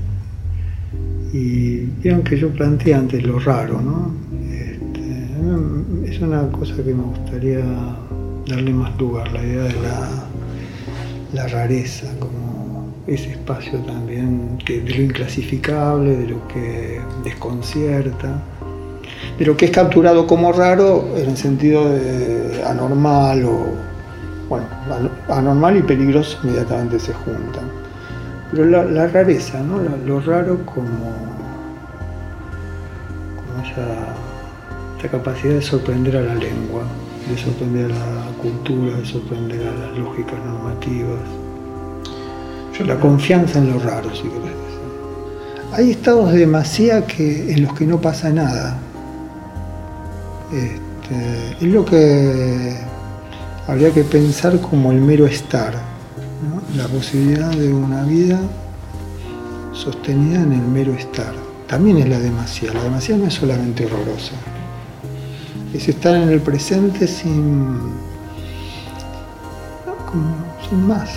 y 1.32 1.78
vieron 2.01 2.22
que 2.22 2.38
yo 2.38 2.51
planteé 2.51 2.95
antes 2.95 3.24
lo 3.24 3.40
raro, 3.40 3.80
¿no? 3.80 4.14
Este, 4.49 6.09
es 6.09 6.20
una 6.20 6.47
cosa 6.53 6.76
que 6.76 6.95
me 6.95 7.03
gustaría 7.03 7.59
darle 8.47 8.72
más 8.72 8.97
lugar, 9.01 9.32
la 9.32 9.43
idea 9.43 9.64
de 9.64 9.74
la, 11.34 11.49
rareza, 11.49 12.07
como 12.20 12.95
ese 13.09 13.32
espacio 13.32 13.80
también 13.80 14.59
que, 14.64 14.80
de 14.80 14.95
lo 14.95 15.03
inclasificable, 15.03 16.18
de 16.18 16.28
lo 16.28 16.47
que 16.47 17.01
desconcierta, 17.24 18.40
de 19.40 19.45
lo 19.45 19.57
que 19.57 19.64
es 19.64 19.70
capturado 19.72 20.24
como 20.24 20.53
raro 20.53 21.16
en 21.16 21.30
el 21.30 21.36
sentido 21.36 21.82
anormal 22.64 23.45
o 23.45 23.91
bueno, 24.53 24.66
anormal 25.30 25.78
y 25.78 25.82
peligroso 25.82 26.38
inmediatamente 26.42 26.98
se 26.98 27.14
juntan. 27.14 27.64
Pero 28.50 28.66
la, 28.66 29.07
rareza, 29.07 29.61
¿no? 29.62 29.78
lo 30.07 30.20
raro 30.20 30.59
como, 30.66 30.84
como 33.36 33.62
esa, 33.64 35.09
capacidad 35.11 35.55
de 35.55 35.62
sorprender 35.62 36.18
a 36.18 36.20
la 36.20 36.34
lengua, 36.34 36.82
de 37.30 37.38
sorprender 37.38 37.86
a 37.86 37.94
la 37.94 38.26
cultura, 38.42 38.98
de 38.98 39.07
sorprender 39.07 39.66
a 39.66 39.86
las 39.86 39.98
lógicas 39.98 40.38
normativas. 40.44 41.20
la 42.86 43.00
confianza 43.00 43.59
en 43.59 43.72
lo 43.72 43.78
raro, 43.78 44.14
si 44.14 44.24
querés 44.24 44.53
Hay 45.72 45.92
estados 45.92 46.30
de 46.30 46.40
demasía 46.40 47.07
que, 47.07 47.55
en 47.55 47.62
los 47.62 47.72
que 47.72 47.86
no 47.86 47.98
pasa 48.03 48.28
nada. 48.30 48.76
Este, 50.53 51.64
es 51.64 51.72
lo 51.72 51.86
que 51.86 52.91
habría 53.66 53.92
que 53.92 54.04
pensar 54.04 54.60
como 54.60 54.90
el 54.92 55.00
mero 55.00 55.26
estar, 55.26 55.74
la 56.76 56.86
posibilidad 56.88 57.50
de 57.50 57.72
una 57.72 58.02
vida 58.04 58.40
sostenida 59.72 60.42
en 60.42 60.52
el 60.52 60.62
mero 60.62 60.92
estar. 60.92 61.32
También 61.66 61.98
es 61.98 62.08
la 62.08 62.18
demasía, 62.18 62.72
la 62.72 62.82
demasía 62.82 63.16
no 63.16 63.26
es 63.26 63.34
solamente 63.34 63.86
horrorosa, 63.86 64.34
es 65.72 65.88
estar 65.88 66.14
en 66.16 66.28
el 66.28 66.40
presente 66.40 67.06
sin, 67.06 67.78
sin 70.68 70.86
más. 70.86 71.10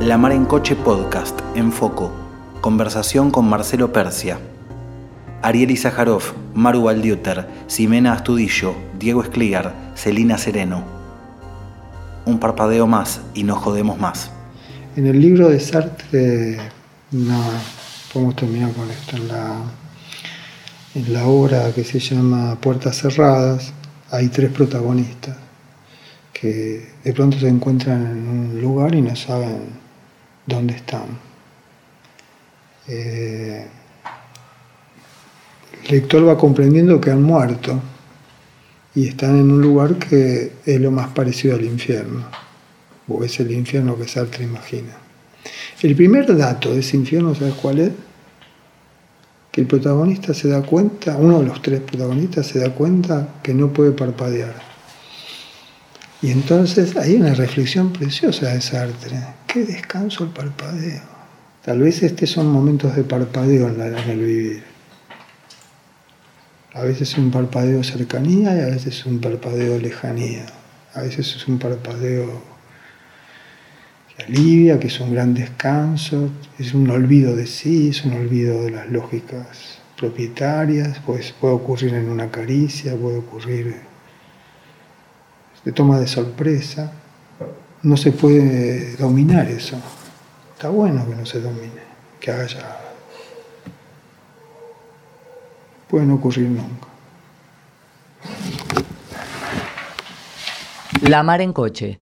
La 0.00 0.16
Mar 0.16 0.32
en 0.32 0.46
Coche 0.46 0.76
Podcast, 0.76 1.38
en 1.54 1.72
Foco. 1.72 2.12
Conversación 2.60 3.30
con 3.30 3.48
Marcelo 3.48 3.92
Persia. 3.92 4.38
Ariel 5.40 5.70
Izajarov, 5.70 6.22
Maru 6.54 6.82
Valdiuter, 6.82 7.46
Ximena 7.68 8.12
Astudillo, 8.12 8.74
Diego 8.98 9.22
Escligar, 9.22 9.72
Celina 9.94 10.36
Sereno. 10.36 10.82
Un 12.26 12.40
parpadeo 12.40 12.86
más 12.88 13.20
y 13.34 13.44
nos 13.44 13.58
jodemos 13.58 13.98
más. 13.98 14.30
En 14.96 15.06
el 15.06 15.20
libro 15.20 15.48
de 15.48 15.60
Sartre, 15.60 16.58
no, 17.12 17.40
podemos 18.12 18.34
terminar 18.34 18.72
con 18.72 18.90
esto, 18.90 19.16
en 19.16 19.28
la, 19.28 19.56
en 20.96 21.12
la 21.12 21.26
obra 21.26 21.72
que 21.72 21.84
se 21.84 22.00
llama 22.00 22.56
Puertas 22.60 22.96
Cerradas, 22.98 23.72
hay 24.10 24.28
tres 24.28 24.50
protagonistas 24.50 25.36
que 26.32 26.88
de 27.04 27.12
pronto 27.12 27.38
se 27.38 27.48
encuentran 27.48 28.06
en 28.06 28.28
un 28.28 28.60
lugar 28.60 28.94
y 28.94 29.02
no 29.02 29.14
saben 29.14 29.60
dónde 30.46 30.74
están. 30.74 31.06
Eh, 32.88 33.66
el 35.84 35.90
lector 35.90 36.26
va 36.26 36.36
comprendiendo 36.36 37.00
que 37.00 37.10
han 37.10 37.22
muerto 37.22 37.80
y 38.94 39.08
están 39.08 39.38
en 39.38 39.50
un 39.50 39.62
lugar 39.62 39.96
que 39.96 40.52
es 40.64 40.80
lo 40.80 40.90
más 40.90 41.08
parecido 41.08 41.54
al 41.54 41.64
infierno, 41.64 42.24
o 43.06 43.22
es 43.22 43.38
el 43.40 43.52
infierno 43.52 43.96
que 43.96 44.08
Sartre 44.08 44.44
imagina. 44.44 44.96
El 45.82 45.94
primer 45.94 46.36
dato 46.36 46.72
de 46.72 46.80
ese 46.80 46.96
infierno, 46.96 47.34
¿sabes 47.34 47.54
cuál 47.54 47.78
es? 47.78 47.92
Que 49.52 49.60
el 49.60 49.66
protagonista 49.66 50.34
se 50.34 50.48
da 50.48 50.62
cuenta, 50.62 51.16
uno 51.16 51.40
de 51.40 51.46
los 51.46 51.62
tres 51.62 51.80
protagonistas 51.80 52.46
se 52.46 52.58
da 52.58 52.70
cuenta 52.74 53.36
que 53.42 53.54
no 53.54 53.72
puede 53.72 53.92
parpadear. 53.92 54.54
Y 56.20 56.32
entonces 56.32 56.96
hay 56.96 57.14
una 57.14 57.32
reflexión 57.34 57.92
preciosa 57.92 58.52
de 58.52 58.60
Sartre. 58.60 59.18
Qué 59.46 59.64
descanso 59.64 60.24
el 60.24 60.30
parpadeo. 60.30 61.02
Tal 61.64 61.78
vez 61.78 62.02
estos 62.02 62.30
son 62.30 62.48
momentos 62.48 62.96
de 62.96 63.04
parpadeo 63.04 63.68
en 63.68 63.80
el 63.80 64.18
vivir. 64.18 64.77
A 66.74 66.82
veces 66.82 67.12
es 67.12 67.18
un 67.18 67.30
parpadeo 67.30 67.82
cercanía 67.82 68.54
y 68.54 68.60
a 68.60 68.66
veces 68.66 68.98
es 68.98 69.06
un 69.06 69.20
parpadeo 69.20 69.78
lejanía. 69.78 70.46
A 70.94 71.02
veces 71.02 71.34
es 71.36 71.48
un 71.48 71.58
parpadeo 71.58 72.42
que 74.08 74.24
alivia, 74.24 74.78
que 74.78 74.88
es 74.88 75.00
un 75.00 75.14
gran 75.14 75.32
descanso, 75.32 76.30
es 76.58 76.74
un 76.74 76.90
olvido 76.90 77.34
de 77.34 77.46
sí, 77.46 77.88
es 77.88 78.04
un 78.04 78.12
olvido 78.12 78.62
de 78.62 78.70
las 78.70 78.90
lógicas 78.90 79.78
propietarias, 79.98 81.00
pues 81.04 81.32
puede 81.32 81.54
ocurrir 81.54 81.94
en 81.94 82.08
una 82.08 82.30
caricia, 82.30 82.94
puede 82.96 83.18
ocurrir 83.18 83.76
de 85.64 85.72
toma 85.72 85.98
de 85.98 86.06
sorpresa. 86.06 86.92
No 87.82 87.96
se 87.96 88.12
puede 88.12 88.96
dominar 88.96 89.48
eso. 89.48 89.80
Está 90.54 90.68
bueno 90.68 91.08
que 91.08 91.14
no 91.14 91.24
se 91.24 91.40
domine, 91.40 91.82
que 92.20 92.30
haya 92.30 92.87
pueden 95.88 96.10
ocurrir 96.10 96.48
nunca. 96.48 96.86
La 101.02 101.22
mar 101.22 101.40
en 101.40 101.52
coche. 101.52 102.00